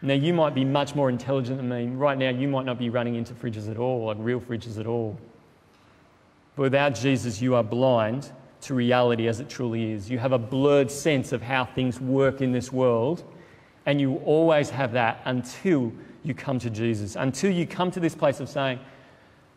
Now, 0.00 0.14
you 0.14 0.32
might 0.32 0.54
be 0.54 0.64
much 0.64 0.94
more 0.94 1.10
intelligent 1.10 1.56
than 1.56 1.68
me. 1.68 1.86
Right 1.86 2.16
now, 2.16 2.30
you 2.30 2.46
might 2.46 2.64
not 2.64 2.78
be 2.78 2.88
running 2.88 3.16
into 3.16 3.34
fridges 3.34 3.68
at 3.68 3.78
all, 3.78 4.06
like 4.06 4.16
real 4.20 4.40
fridges 4.40 4.78
at 4.78 4.86
all. 4.86 5.18
But 6.54 6.62
without 6.62 6.94
Jesus, 6.94 7.40
you 7.42 7.54
are 7.56 7.64
blind 7.64 8.30
to 8.62 8.74
reality 8.74 9.28
as 9.28 9.40
it 9.40 9.48
truly 9.48 9.92
is. 9.92 10.08
You 10.10 10.18
have 10.18 10.32
a 10.32 10.38
blurred 10.38 10.90
sense 10.90 11.32
of 11.32 11.42
how 11.42 11.64
things 11.64 12.00
work 12.00 12.40
in 12.40 12.52
this 12.52 12.72
world, 12.72 13.24
and 13.86 14.00
you 14.00 14.16
always 14.24 14.70
have 14.70 14.92
that 14.92 15.20
until 15.24 15.92
you 16.22 16.34
come 16.34 16.58
to 16.60 16.70
Jesus, 16.70 17.16
until 17.16 17.50
you 17.50 17.66
come 17.66 17.90
to 17.90 18.00
this 18.00 18.14
place 18.14 18.40
of 18.40 18.48
saying, 18.48 18.78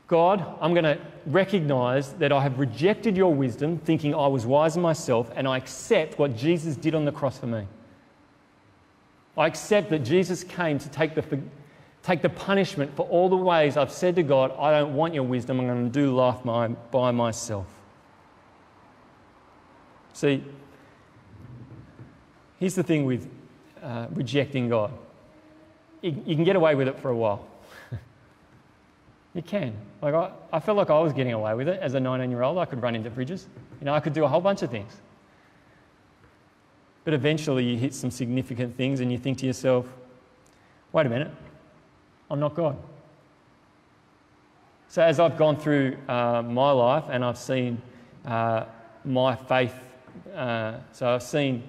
God, 0.08 0.58
I'm 0.60 0.74
going 0.74 0.84
to 0.84 1.00
recognize 1.26 2.14
that 2.14 2.32
I 2.32 2.42
have 2.42 2.60
rejected 2.60 3.16
your 3.16 3.34
wisdom, 3.34 3.78
thinking 3.78 4.14
I 4.14 4.28
was 4.28 4.46
wiser 4.46 4.80
myself, 4.80 5.32
and 5.36 5.48
I 5.48 5.58
accept 5.58 6.20
what 6.20 6.36
Jesus 6.36 6.76
did 6.76 6.96
on 6.96 7.06
the 7.06 7.12
cross 7.12 7.40
for 7.40 7.48
me. 7.48 7.66
I 9.38 9.48
accept 9.48 9.90
that 9.90 10.00
Jesus 10.00 10.44
came 10.44 10.78
to 10.80 10.90
take 10.90 11.16
the, 11.16 11.40
take 12.04 12.22
the 12.22 12.30
punishment 12.30 12.96
for 12.96 13.08
all 13.08 13.30
the 13.30 13.36
ways 13.36 13.78
I've 13.78 13.92
said 13.92 14.16
to 14.16 14.24
God, 14.24 14.54
I 14.58 14.72
don't 14.80 14.96
want 14.96 15.14
your 15.14 15.24
wisdom, 15.24 15.60
I'm 15.60 15.68
going 15.68 15.86
to 15.86 15.92
do 15.92 16.14
life 16.14 16.44
by, 16.44 16.68
by 16.68 17.12
myself. 17.12 17.68
See, 20.14 20.44
here's 22.60 22.76
the 22.76 22.84
thing 22.84 23.06
with 23.06 23.30
uh, 23.82 24.08
rejecting 24.12 24.70
God 24.70 24.92
you, 26.02 26.24
you, 26.26 26.36
can 26.36 26.44
get 26.44 26.56
away 26.56 26.76
with 26.76 26.88
it 26.88 27.00
for 27.00 27.10
a 27.10 27.16
while. 27.16 27.48
you 29.34 29.42
can. 29.42 29.74
Like 30.02 30.14
I, 30.14 30.32
I 30.52 30.60
felt 30.60 30.78
like 30.78 30.90
I 30.90 31.00
was 31.00 31.14
getting 31.14 31.34
away 31.34 31.54
with 31.54 31.68
it 31.68 31.80
as 31.80 31.94
a 31.94 32.00
19 32.00 32.30
year 32.30 32.42
old. 32.42 32.58
I 32.58 32.66
could 32.66 32.82
run 32.82 32.96
into 32.96 33.10
fridges. 33.10 33.46
You 33.80 33.86
know, 33.86 33.94
I 33.94 34.00
could 34.00 34.14
do 34.14 34.24
a 34.24 34.28
whole 34.28 34.42
bunch 34.42 34.62
of 34.64 34.72
things. 34.72 34.92
But 37.04 37.14
eventually 37.14 37.64
you 37.64 37.78
hit 37.78 37.94
some 37.94 38.12
significant 38.12 38.78
things 38.78 39.00
and 39.00 39.12
you 39.12 39.18
think 39.18 39.40
to 39.40 39.46
yourself, 39.46 39.88
wait 40.92 41.06
a 41.06 41.10
minute, 41.10 41.32
I'm 42.30 42.40
not 42.40 42.54
God. 42.54 42.78
So 44.88 45.02
as 45.02 45.20
I've 45.20 45.38
gone 45.38 45.56
through 45.58 45.98
uh, 46.08 46.42
my 46.42 46.72
life 46.72 47.06
and 47.10 47.24
I've 47.24 47.38
seen 47.38 47.82
uh, 48.26 48.66
my 49.06 49.36
faith, 49.36 49.74
uh, 50.36 50.80
so 50.92 51.10
I've 51.16 51.24
seen 51.24 51.64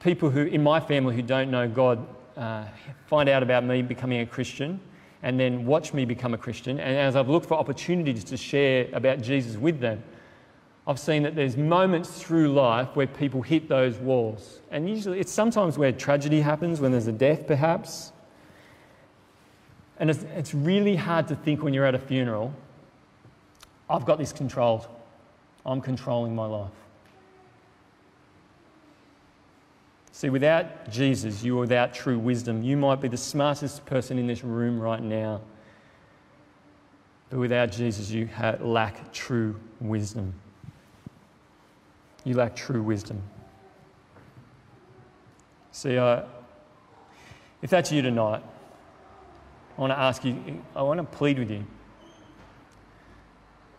people 0.00 0.30
who 0.30 0.42
in 0.42 0.62
my 0.62 0.80
family 0.80 1.14
who 1.14 1.22
don't 1.22 1.50
know 1.50 1.68
God 1.68 2.06
uh, 2.36 2.64
find 3.06 3.28
out 3.28 3.42
about 3.42 3.64
me 3.64 3.82
becoming 3.82 4.20
a 4.20 4.26
Christian 4.26 4.80
and 5.22 5.40
then 5.40 5.64
watch 5.64 5.94
me 5.94 6.04
become 6.04 6.34
a 6.34 6.38
Christian. 6.38 6.78
And 6.78 6.96
as 6.96 7.16
I've 7.16 7.28
looked 7.28 7.46
for 7.46 7.54
opportunities 7.54 8.24
to 8.24 8.36
share 8.36 8.88
about 8.92 9.22
Jesus 9.22 9.56
with 9.56 9.80
them, 9.80 10.02
I've 10.88 11.00
seen 11.00 11.24
that 11.24 11.34
there's 11.34 11.56
moments 11.56 12.22
through 12.22 12.52
life 12.52 12.94
where 12.94 13.08
people 13.08 13.42
hit 13.42 13.68
those 13.68 13.96
walls. 13.96 14.60
And 14.70 14.88
usually 14.88 15.18
it's 15.18 15.32
sometimes 15.32 15.76
where 15.76 15.90
tragedy 15.90 16.40
happens, 16.40 16.80
when 16.80 16.92
there's 16.92 17.08
a 17.08 17.12
death 17.12 17.46
perhaps. 17.46 18.12
And 19.98 20.10
it's, 20.10 20.22
it's 20.36 20.54
really 20.54 20.94
hard 20.94 21.26
to 21.28 21.34
think 21.34 21.62
when 21.62 21.74
you're 21.74 21.86
at 21.86 21.96
a 21.96 21.98
funeral, 21.98 22.54
I've 23.90 24.04
got 24.04 24.18
this 24.18 24.32
controlled. 24.32 24.86
I'm 25.64 25.80
controlling 25.80 26.36
my 26.36 26.46
life. 26.46 26.70
See, 30.12 30.30
without 30.30 30.88
Jesus, 30.88 31.42
you're 31.42 31.60
without 31.60 31.92
true 31.92 32.18
wisdom. 32.18 32.62
You 32.62 32.76
might 32.76 33.00
be 33.00 33.08
the 33.08 33.16
smartest 33.16 33.84
person 33.86 34.18
in 34.18 34.28
this 34.28 34.44
room 34.44 34.80
right 34.80 35.02
now, 35.02 35.40
but 37.28 37.38
without 37.38 37.72
Jesus, 37.72 38.10
you 38.10 38.28
lack 38.60 39.12
true 39.12 39.58
wisdom 39.80 40.32
you 42.26 42.34
lack 42.34 42.56
true 42.56 42.82
wisdom. 42.82 43.22
See, 45.70 45.96
uh, 45.96 46.22
if 47.62 47.70
that's 47.70 47.92
you 47.92 48.02
tonight, 48.02 48.42
I 49.78 49.80
want 49.80 49.92
to 49.92 49.98
ask 49.98 50.24
you, 50.24 50.62
I 50.74 50.82
want 50.82 50.98
to 50.98 51.04
plead 51.04 51.38
with 51.38 51.52
you. 51.52 51.64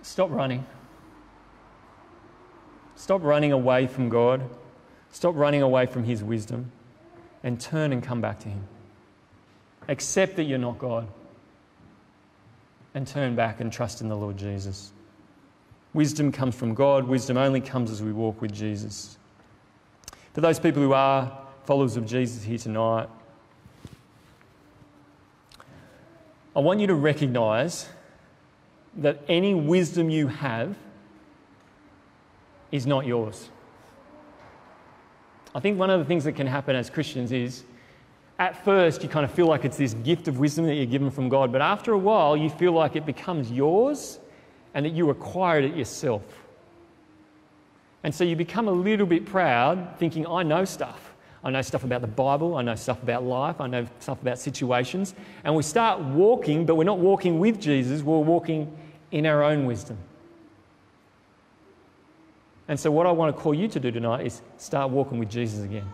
Stop 0.01 0.31
running. 0.31 0.65
Stop 2.95 3.21
running 3.21 3.51
away 3.51 3.85
from 3.85 4.07
God. 4.07 4.41
Stop 5.11 5.35
running 5.35 5.61
away 5.61 5.85
from 5.85 6.05
His 6.05 6.23
wisdom 6.23 6.71
and 7.43 7.59
turn 7.59 7.91
and 7.91 8.01
come 8.01 8.21
back 8.21 8.39
to 8.39 8.49
Him. 8.49 8.63
Accept 9.89 10.37
that 10.37 10.43
you're 10.43 10.57
not 10.57 10.79
God 10.79 11.05
and 12.93 13.05
turn 13.05 13.35
back 13.35 13.59
and 13.59 13.73
trust 13.73 13.99
in 13.99 14.07
the 14.07 14.15
Lord 14.15 14.37
Jesus. 14.37 14.93
Wisdom 15.93 16.31
comes 16.31 16.55
from 16.55 16.73
God. 16.73 17.05
Wisdom 17.07 17.37
only 17.37 17.61
comes 17.61 17.89
as 17.91 18.01
we 18.01 18.11
walk 18.11 18.41
with 18.41 18.53
Jesus. 18.53 19.17
For 20.33 20.41
those 20.41 20.59
people 20.59 20.81
who 20.81 20.93
are 20.93 21.35
followers 21.65 21.97
of 21.97 22.05
Jesus 22.05 22.43
here 22.43 22.57
tonight, 22.57 23.09
I 26.55 26.59
want 26.59 26.79
you 26.79 26.87
to 26.87 26.95
recognize 26.95 27.87
that 28.97 29.21
any 29.27 29.53
wisdom 29.53 30.09
you 30.09 30.27
have 30.27 30.75
is 32.71 32.87
not 32.87 33.05
yours. 33.05 33.49
I 35.53 35.59
think 35.59 35.79
one 35.79 35.89
of 35.89 35.99
the 35.99 36.05
things 36.05 36.23
that 36.23 36.33
can 36.33 36.47
happen 36.47 36.75
as 36.75 36.89
Christians 36.89 37.31
is 37.31 37.63
at 38.39 38.63
first 38.63 39.01
you 39.01 39.09
kind 39.09 39.25
of 39.25 39.31
feel 39.31 39.47
like 39.47 39.65
it's 39.65 39.77
this 39.77 39.93
gift 39.95 40.27
of 40.27 40.39
wisdom 40.39 40.65
that 40.65 40.75
you're 40.75 40.85
given 40.85 41.09
from 41.09 41.29
God, 41.29 41.51
but 41.51 41.61
after 41.61 41.93
a 41.93 41.97
while 41.97 42.37
you 42.37 42.49
feel 42.49 42.73
like 42.73 42.95
it 42.95 43.05
becomes 43.05 43.51
yours 43.51 44.19
and 44.73 44.85
that 44.85 44.93
you 44.93 45.09
acquired 45.09 45.63
it 45.63 45.75
yourself. 45.75 46.23
And 48.03 48.13
so 48.13 48.23
you 48.23 48.35
become 48.35 48.67
a 48.67 48.71
little 48.71 49.05
bit 49.05 49.25
proud, 49.25 49.97
thinking, 49.97 50.25
I 50.27 50.43
know 50.43 50.65
stuff. 50.65 51.13
I 51.43 51.49
know 51.49 51.61
stuff 51.61 51.83
about 51.83 52.01
the 52.01 52.07
Bible, 52.07 52.55
I 52.57 52.61
know 52.61 52.75
stuff 52.75 53.01
about 53.03 53.23
life, 53.23 53.61
I 53.61 53.67
know 53.67 53.87
stuff 53.99 54.21
about 54.21 54.39
situations. 54.39 55.13
And 55.43 55.55
we 55.55 55.63
start 55.63 55.99
walking, 56.01 56.65
but 56.65 56.75
we're 56.75 56.83
not 56.83 56.99
walking 56.99 57.39
with 57.39 57.59
Jesus, 57.61 58.01
we're 58.01 58.19
walking 58.19 58.75
in 59.11 59.25
our 59.25 59.43
own 59.43 59.65
wisdom. 59.65 59.97
And 62.67 62.79
so, 62.79 62.91
what 62.91 63.07
I 63.07 63.11
want 63.11 63.35
to 63.35 63.41
call 63.41 63.53
you 63.53 63.67
to 63.69 63.79
do 63.79 63.91
tonight 63.91 64.25
is 64.25 64.41
start 64.57 64.91
walking 64.91 65.19
with 65.19 65.29
Jesus 65.29 65.63
again. 65.63 65.89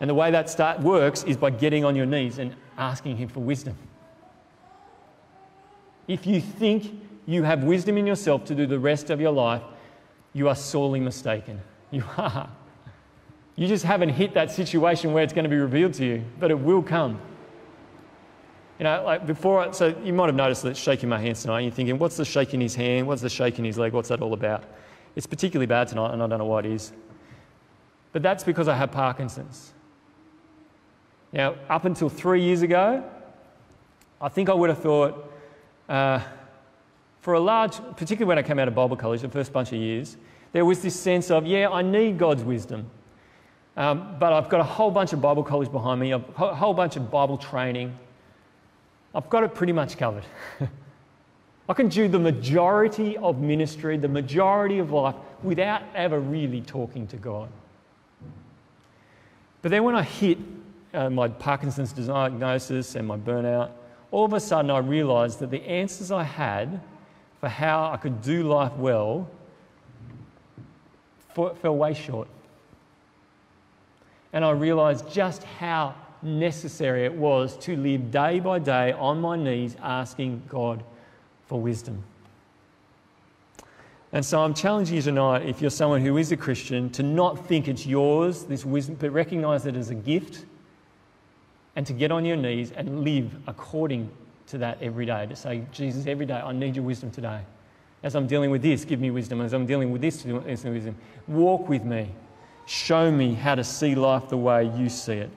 And 0.00 0.08
the 0.08 0.14
way 0.14 0.30
that 0.30 0.48
start 0.48 0.80
works 0.80 1.24
is 1.24 1.36
by 1.36 1.50
getting 1.50 1.84
on 1.84 1.96
your 1.96 2.06
knees 2.06 2.38
and 2.38 2.54
asking 2.78 3.16
Him 3.16 3.28
for 3.28 3.40
wisdom. 3.40 3.76
If 6.06 6.26
you 6.26 6.40
think 6.40 6.92
you 7.26 7.42
have 7.42 7.64
wisdom 7.64 7.98
in 7.98 8.06
yourself 8.06 8.44
to 8.46 8.54
do 8.54 8.66
the 8.66 8.78
rest 8.78 9.10
of 9.10 9.20
your 9.20 9.32
life, 9.32 9.62
you 10.32 10.48
are 10.48 10.54
sorely 10.54 11.00
mistaken. 11.00 11.60
You 11.92 12.02
are. 12.18 12.50
You 13.54 13.68
just 13.68 13.84
haven't 13.84 14.08
hit 14.08 14.34
that 14.34 14.50
situation 14.50 15.12
where 15.12 15.22
it's 15.22 15.32
going 15.32 15.44
to 15.44 15.48
be 15.48 15.56
revealed 15.56 15.94
to 15.94 16.04
you, 16.04 16.24
but 16.40 16.50
it 16.50 16.58
will 16.58 16.82
come. 16.82 17.20
You 18.78 18.84
know, 18.84 19.04
like 19.04 19.24
before, 19.24 19.72
so 19.72 19.96
you 20.04 20.12
might 20.12 20.26
have 20.26 20.34
noticed 20.34 20.64
that 20.64 20.76
shaking 20.76 21.08
my 21.08 21.18
hands 21.18 21.42
tonight. 21.42 21.58
and 21.58 21.66
You're 21.66 21.74
thinking, 21.74 21.98
what's 21.98 22.16
the 22.16 22.24
shaking 22.24 22.60
his 22.60 22.74
hand? 22.74 23.06
What's 23.06 23.22
the 23.22 23.30
shaking 23.30 23.64
his 23.64 23.78
leg? 23.78 23.92
What's 23.92 24.08
that 24.08 24.20
all 24.20 24.34
about? 24.34 24.64
It's 25.14 25.26
particularly 25.26 25.66
bad 25.66 25.86
tonight, 25.86 26.12
and 26.12 26.22
I 26.22 26.26
don't 26.26 26.40
know 26.40 26.44
why 26.44 26.58
it 26.58 26.66
is. 26.66 26.92
But 28.12 28.22
that's 28.22 28.44
because 28.44 28.66
I 28.66 28.74
have 28.74 28.90
Parkinson's. 28.90 29.72
Now, 31.32 31.54
up 31.70 31.84
until 31.84 32.08
three 32.08 32.42
years 32.42 32.62
ago, 32.62 33.02
I 34.20 34.28
think 34.28 34.48
I 34.50 34.54
would 34.54 34.70
have 34.70 34.80
thought, 34.80 35.32
uh, 35.88 36.20
for 37.26 37.34
a 37.34 37.40
large, 37.40 37.78
particularly 37.96 38.24
when 38.24 38.38
I 38.38 38.42
came 38.46 38.60
out 38.60 38.68
of 38.68 38.76
Bible 38.76 38.96
college, 38.96 39.20
the 39.20 39.28
first 39.28 39.52
bunch 39.52 39.72
of 39.72 39.78
years, 39.78 40.16
there 40.52 40.64
was 40.64 40.80
this 40.80 40.94
sense 40.94 41.28
of, 41.28 41.44
yeah, 41.44 41.68
I 41.68 41.82
need 41.82 42.18
God's 42.18 42.44
wisdom. 42.44 42.88
Um, 43.76 44.14
but 44.20 44.32
I've 44.32 44.48
got 44.48 44.60
a 44.60 44.62
whole 44.62 44.92
bunch 44.92 45.12
of 45.12 45.20
Bible 45.20 45.42
college 45.42 45.72
behind 45.72 45.98
me, 45.98 46.12
a 46.12 46.20
whole 46.20 46.72
bunch 46.72 46.94
of 46.94 47.10
Bible 47.10 47.36
training. 47.36 47.98
I've 49.12 49.28
got 49.28 49.42
it 49.42 49.56
pretty 49.56 49.72
much 49.72 49.98
covered. 49.98 50.22
I 51.68 51.74
can 51.74 51.88
do 51.88 52.06
the 52.06 52.20
majority 52.20 53.16
of 53.16 53.40
ministry, 53.40 53.96
the 53.96 54.06
majority 54.06 54.78
of 54.78 54.92
life, 54.92 55.16
without 55.42 55.82
ever 55.96 56.20
really 56.20 56.60
talking 56.60 57.08
to 57.08 57.16
God. 57.16 57.48
But 59.62 59.72
then 59.72 59.82
when 59.82 59.96
I 59.96 60.04
hit 60.04 60.38
uh, 60.94 61.10
my 61.10 61.26
Parkinson's 61.26 61.92
diagnosis 61.92 62.94
and 62.94 63.08
my 63.08 63.16
burnout, 63.16 63.70
all 64.12 64.26
of 64.26 64.32
a 64.32 64.38
sudden 64.38 64.70
I 64.70 64.78
realized 64.78 65.40
that 65.40 65.50
the 65.50 65.64
answers 65.64 66.12
I 66.12 66.22
had 66.22 66.80
for 67.40 67.48
how 67.48 67.90
I 67.92 67.96
could 67.96 68.22
do 68.22 68.42
life 68.42 68.72
well 68.76 69.28
fell 71.34 71.76
way 71.76 71.92
short. 71.92 72.28
And 74.32 74.44
I 74.44 74.50
realized 74.50 75.10
just 75.10 75.44
how 75.44 75.94
necessary 76.22 77.04
it 77.04 77.12
was 77.12 77.56
to 77.58 77.76
live 77.76 78.10
day 78.10 78.40
by 78.40 78.58
day 78.58 78.92
on 78.92 79.20
my 79.20 79.36
knees 79.36 79.76
asking 79.82 80.42
God 80.48 80.82
for 81.46 81.60
wisdom. 81.60 82.02
And 84.12 84.24
so 84.24 84.40
I'm 84.40 84.54
challenging 84.54 84.96
you 84.96 85.02
tonight, 85.02 85.46
if 85.46 85.60
you're 85.60 85.70
someone 85.70 86.00
who 86.00 86.16
is 86.16 86.32
a 86.32 86.36
Christian, 86.36 86.90
to 86.90 87.02
not 87.02 87.46
think 87.46 87.68
it's 87.68 87.84
yours, 87.86 88.44
this 88.44 88.64
wisdom, 88.64 88.96
but 88.98 89.10
recognize 89.10 89.66
it 89.66 89.76
as 89.76 89.90
a 89.90 89.94
gift 89.94 90.46
and 91.74 91.86
to 91.86 91.92
get 91.92 92.10
on 92.10 92.24
your 92.24 92.36
knees 92.36 92.72
and 92.72 93.04
live 93.04 93.30
according 93.46 94.10
to 94.48 94.58
that 94.58 94.78
every 94.82 95.06
day. 95.06 95.26
To 95.26 95.36
say, 95.36 95.64
Jesus, 95.72 96.06
every 96.06 96.26
day, 96.26 96.34
I 96.34 96.52
need 96.52 96.76
your 96.76 96.84
wisdom 96.84 97.10
today. 97.10 97.40
As 98.02 98.14
I'm 98.14 98.26
dealing 98.26 98.50
with 98.50 98.62
this, 98.62 98.84
give 98.84 99.00
me 99.00 99.10
wisdom. 99.10 99.40
As 99.40 99.52
I'm 99.52 99.66
dealing 99.66 99.90
with 99.90 100.00
this, 100.00 100.22
give 100.22 100.44
me 100.44 100.70
wisdom. 100.70 100.96
Walk 101.26 101.68
with 101.68 101.84
me. 101.84 102.10
Show 102.66 103.10
me 103.10 103.34
how 103.34 103.54
to 103.54 103.64
see 103.64 103.94
life 103.94 104.28
the 104.28 104.36
way 104.36 104.70
you 104.76 104.88
see 104.88 105.14
it, 105.14 105.30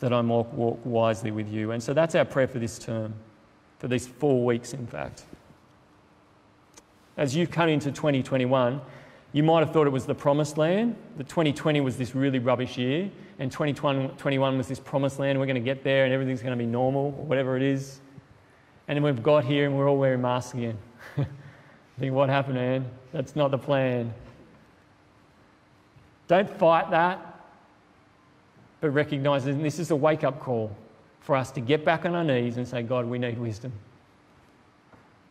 that 0.00 0.12
I 0.12 0.20
might 0.22 0.46
walk 0.52 0.80
wisely 0.84 1.30
with 1.30 1.48
you. 1.48 1.70
And 1.72 1.82
so 1.82 1.94
that's 1.94 2.14
our 2.14 2.24
prayer 2.24 2.48
for 2.48 2.58
this 2.58 2.78
term 2.78 3.14
for 3.78 3.88
these 3.88 4.06
four 4.06 4.44
weeks, 4.44 4.72
in 4.74 4.86
fact. 4.86 5.24
As 7.16 7.34
you've 7.34 7.50
come 7.50 7.68
into 7.68 7.90
2021, 7.90 8.80
you 9.32 9.42
might 9.42 9.60
have 9.60 9.72
thought 9.72 9.86
it 9.86 9.90
was 9.90 10.06
the 10.06 10.14
promised 10.14 10.58
land. 10.58 10.96
that 11.16 11.28
2020 11.28 11.80
was 11.80 11.96
this 11.96 12.14
really 12.14 12.38
rubbish 12.38 12.78
year, 12.78 13.10
and 13.38 13.52
2021 13.52 14.56
was 14.56 14.68
this 14.68 14.80
promised 14.80 15.18
land. 15.18 15.38
We're 15.38 15.46
going 15.46 15.54
to 15.56 15.60
get 15.60 15.84
there 15.84 16.04
and 16.04 16.12
everything's 16.12 16.42
going 16.42 16.56
to 16.56 16.64
be 16.64 16.66
normal, 16.66 17.14
or 17.18 17.24
whatever 17.24 17.56
it 17.56 17.62
is. 17.62 18.00
And 18.88 18.96
then 18.96 19.02
we've 19.02 19.22
got 19.22 19.44
here 19.44 19.66
and 19.66 19.76
we're 19.76 19.88
all 19.88 19.98
wearing 19.98 20.22
masks 20.22 20.54
again. 20.54 20.78
I 21.18 21.26
think, 22.00 22.14
what 22.14 22.30
happened, 22.30 22.56
man? 22.56 22.86
That's 23.12 23.36
not 23.36 23.50
the 23.50 23.58
plan. 23.58 24.12
Don't 26.26 26.48
fight 26.58 26.90
that, 26.90 27.40
but 28.80 28.90
recognize 28.90 29.44
that 29.44 29.62
this 29.62 29.78
is 29.78 29.90
a 29.90 29.96
wake 29.96 30.24
up 30.24 30.40
call 30.40 30.74
for 31.20 31.36
us 31.36 31.50
to 31.52 31.60
get 31.60 31.84
back 31.84 32.06
on 32.06 32.14
our 32.14 32.24
knees 32.24 32.56
and 32.56 32.66
say, 32.66 32.82
God, 32.82 33.04
we 33.04 33.18
need 33.18 33.38
wisdom. 33.38 33.72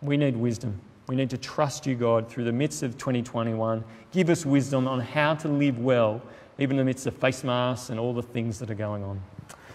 We 0.02 0.18
need 0.18 0.38
wisdom. 0.38 0.80
We 1.08 1.16
need 1.16 1.30
to 1.32 1.38
trust 1.38 1.88
you, 1.88 1.96
God, 1.96 2.30
through 2.30 2.44
the 2.44 2.52
midst 2.52 2.84
of 2.84 2.98
2021. 2.98 3.84
Give 4.12 4.30
us 4.30 4.46
wisdom 4.46 4.88
on 4.88 5.00
how 5.00 5.36
to 5.36 5.48
live 5.48 5.80
well, 5.80 6.22
even 6.60 6.78
in 6.78 6.86
the 6.86 7.12
face 7.12 7.44
masks 7.44 7.90
and 7.90 8.00
all 8.00 8.14
the 8.14 8.22
things 8.22 8.60
that 8.60 8.70
are 8.70 8.76
going 8.76 9.04
on. 9.04 9.22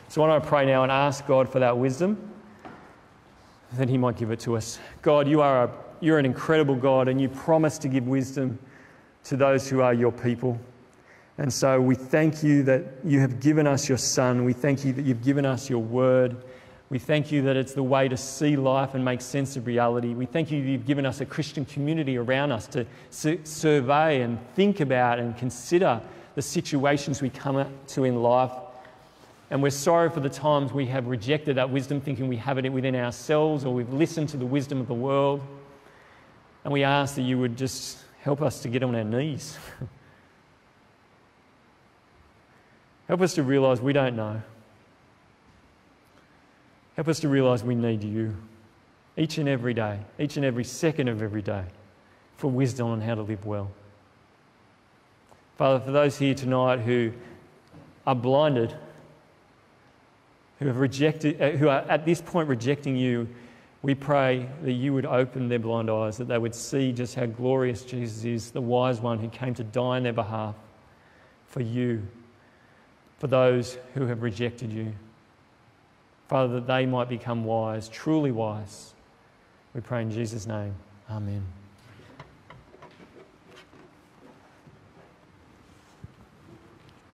So 0.09 0.23
I 0.23 0.29
want 0.29 0.43
to 0.43 0.49
pray 0.49 0.67
now 0.67 0.83
and 0.83 0.93
ask 0.93 1.27
God 1.27 1.49
for 1.49 1.59
that 1.61 1.77
wisdom, 1.77 2.32
that 3.77 3.89
He 3.89 3.99
might 3.99 4.17
give 4.17 4.31
it 4.31 4.41
to 4.41 4.57
us. 4.57 4.79
God, 5.03 5.27
you 5.29 5.41
are 5.41 5.65
a, 5.65 5.71
you're 6.01 6.19
an 6.19 6.27
incredible 6.27 6.77
God, 6.77 7.09
and 7.09 7.21
you 7.21 7.29
promise 7.29 7.79
to 7.79 7.89
give 7.89 8.07
wisdom 8.07 8.59
to 9.25 9.37
those 9.37 9.69
who 9.69 9.81
are 9.81 9.95
your 9.95 10.13
people. 10.13 10.59
And 11.39 11.53
so 11.53 11.81
we 11.81 11.95
thank 11.95 12.43
you 12.43 12.63
that 12.65 12.85
you 13.05 13.21
have 13.21 13.41
given 13.41 13.67
us 13.67 13.89
your 13.89 13.99
Son. 13.99 14.45
We 14.45 14.53
thank 14.53 14.85
you 14.85 14.93
that 14.93 15.05
you've 15.05 15.23
given 15.23 15.47
us 15.47 15.71
your 15.71 15.79
word. 15.79 16.37
We 16.91 16.99
thank 16.99 17.33
you 17.33 17.41
that 17.43 17.57
it's 17.57 17.73
the 17.73 17.83
way 17.83 18.07
to 18.09 18.19
see 18.19 18.55
life 18.55 18.95
and 18.95 19.03
make 19.03 19.23
sense 19.23 19.57
of 19.57 19.67
reality. 19.67 20.13
We 20.13 20.27
thank 20.27 20.51
you 20.51 20.63
that 20.63 20.69
you've 20.69 20.85
given 20.85 21.07
us 21.07 21.23
a 21.23 21.25
Christian 21.25 21.65
community 21.65 22.19
around 22.19 22.53
us 22.53 22.67
to 22.69 22.87
survey 23.11 24.21
and 24.21 24.39
think 24.55 24.81
about 24.81 25.19
and 25.19 25.35
consider 25.37 26.03
the 26.35 26.43
situations 26.43 27.23
we 27.23 27.31
come 27.31 27.67
to 27.89 28.05
in 28.05 28.23
life. 28.23 28.53
And 29.53 29.63
we're 29.63 29.69
sorry 29.69 30.09
for 30.09 30.21
the 30.21 30.31
times 30.31 30.73
we 30.73 30.87
have 30.87 31.09
rejected 31.09 31.59
that 31.59 31.69
wisdom, 31.69 32.01
thinking 32.01 32.27
we 32.27 32.39
have 32.39 32.57
it 32.57 32.67
within 32.71 32.97
ourselves 32.97 33.67
or 33.67 33.75
we've 33.75 33.93
listened 33.93 34.31
to 34.31 34.39
the 34.39 34.47
wisdom 34.47 34.81
of 34.81 34.89
the 34.89 34.95
world. 34.95 35.43
And 36.65 36.73
we 36.73 36.85
ask 36.85 37.17
that 37.17 37.23
you 37.23 37.39
would 37.39 37.59
just 37.59 37.99
help 38.23 38.41
us 38.41 38.63
to 38.63 38.71
get 38.71 38.83
on 38.83 38.95
our 38.95 39.05
knees. 39.05 39.59
Help 43.09 43.21
us 43.21 43.35
to 43.35 43.43
realize 43.43 43.79
we 43.79 43.93
don't 43.93 44.17
know. 44.17 44.41
Help 46.95 47.09
us 47.09 47.21
to 47.21 47.29
realize 47.29 47.63
we 47.63 47.75
need 47.75 48.03
you 48.03 48.35
each 49.19 49.37
and 49.37 49.51
every 49.51 49.75
day, 49.75 49.99
each 50.19 50.39
and 50.39 50.47
every 50.47 50.65
second 50.65 51.09
of 51.09 51.21
every 51.21 51.43
day, 51.43 51.65
for 52.39 52.51
wisdom 52.51 52.87
on 52.87 53.03
how 53.03 53.17
to 53.17 53.21
live 53.21 53.45
well. 53.45 53.71
Father, 55.59 55.85
for 55.85 55.91
those 55.91 56.17
here 56.17 56.35
tonight 56.35 56.79
who 56.79 57.13
are 58.07 58.15
blinded, 58.15 58.75
who 60.63 60.69
have 60.69 60.79
rejected, 60.79 61.41
uh, 61.41 61.51
who 61.51 61.69
are 61.69 61.81
at 61.89 62.05
this 62.05 62.21
point 62.21 62.49
rejecting 62.49 62.97
you, 62.97 63.29
we 63.83 63.95
pray 63.95 64.49
that 64.63 64.73
you 64.73 64.95
would 64.95 65.07
open 65.07 65.49
their 65.49 65.59
blind 65.59 65.91
eyes, 65.91 66.17
that 66.17 66.29
they 66.29 66.39
would 66.39 66.55
see 66.55 66.93
just 66.93 67.15
how 67.15 67.27
glorious 67.27 67.85
Jesus 67.85 68.25
is, 68.25 68.51
the 68.53 68.61
wise 68.61 69.01
one 69.01 69.19
who 69.19 69.29
came 69.29 69.55
to 69.55 69.65
die 69.65 69.97
on 69.97 70.05
their 70.05 70.13
behalf 70.13 70.55
for 71.49 71.61
you 71.61 72.07
for 73.19 73.27
those 73.27 73.79
who 73.95 74.07
have 74.07 74.23
rejected 74.23 74.73
you. 74.73 74.93
Father, 76.29 76.55
that 76.55 76.67
they 76.67 76.87
might 76.87 77.09
become 77.09 77.45
wise, 77.45 77.89
truly 77.89 78.33
wise. 78.33 78.95
We 79.75 79.81
pray 79.81 80.03
in 80.03 80.11
Jesus' 80.11 80.47
name. 80.47 80.75
Amen. 81.11 81.62